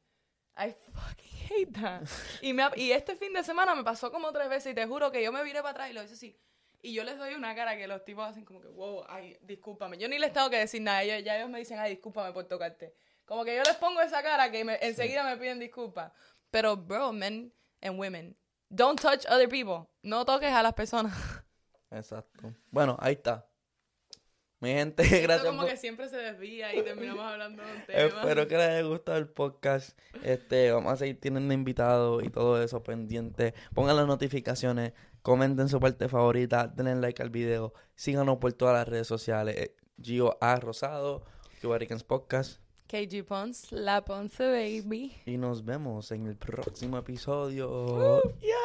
[0.56, 2.02] I fucking hate that.
[2.42, 5.10] y, me, y este fin de semana me pasó como tres veces y te juro
[5.10, 6.36] que yo me viré para atrás y lo hice así.
[6.82, 9.98] Y yo les doy una cara que los tipos hacen como que, wow, ay, discúlpame.
[9.98, 11.02] Yo ni les tengo que decir nada.
[11.02, 12.94] Ellos, ya ellos me dicen, ay, discúlpame por tocarte.
[13.26, 16.12] Como que yo les pongo esa cara que me- enseguida me piden disculpas.
[16.50, 17.52] Pero, bro, men
[17.82, 18.36] and women,
[18.70, 19.88] don't touch other people.
[20.02, 21.12] No toques a las personas.
[21.90, 22.54] Exacto.
[22.70, 23.46] Bueno, ahí está.
[24.60, 25.70] Mi gente, Esto gracias como por...
[25.70, 27.98] que siempre se desvía y terminamos hablando de un tema.
[27.98, 29.98] Espero que les haya gustado el podcast.
[30.22, 33.54] Este, vamos a seguir teniendo invitados y todo eso pendiente.
[33.74, 34.92] Pongan las notificaciones,
[35.22, 39.56] comenten su parte favorita, denle like al video, síganos por todas las redes sociales.
[39.56, 41.24] eh, Gio A Rosado,
[41.60, 42.60] Cubaricans Podcast.
[42.86, 45.14] KG Pons, la Ponce Baby.
[45.24, 48.20] Y nos vemos en el próximo episodio.
[48.40, 48.56] Yeah.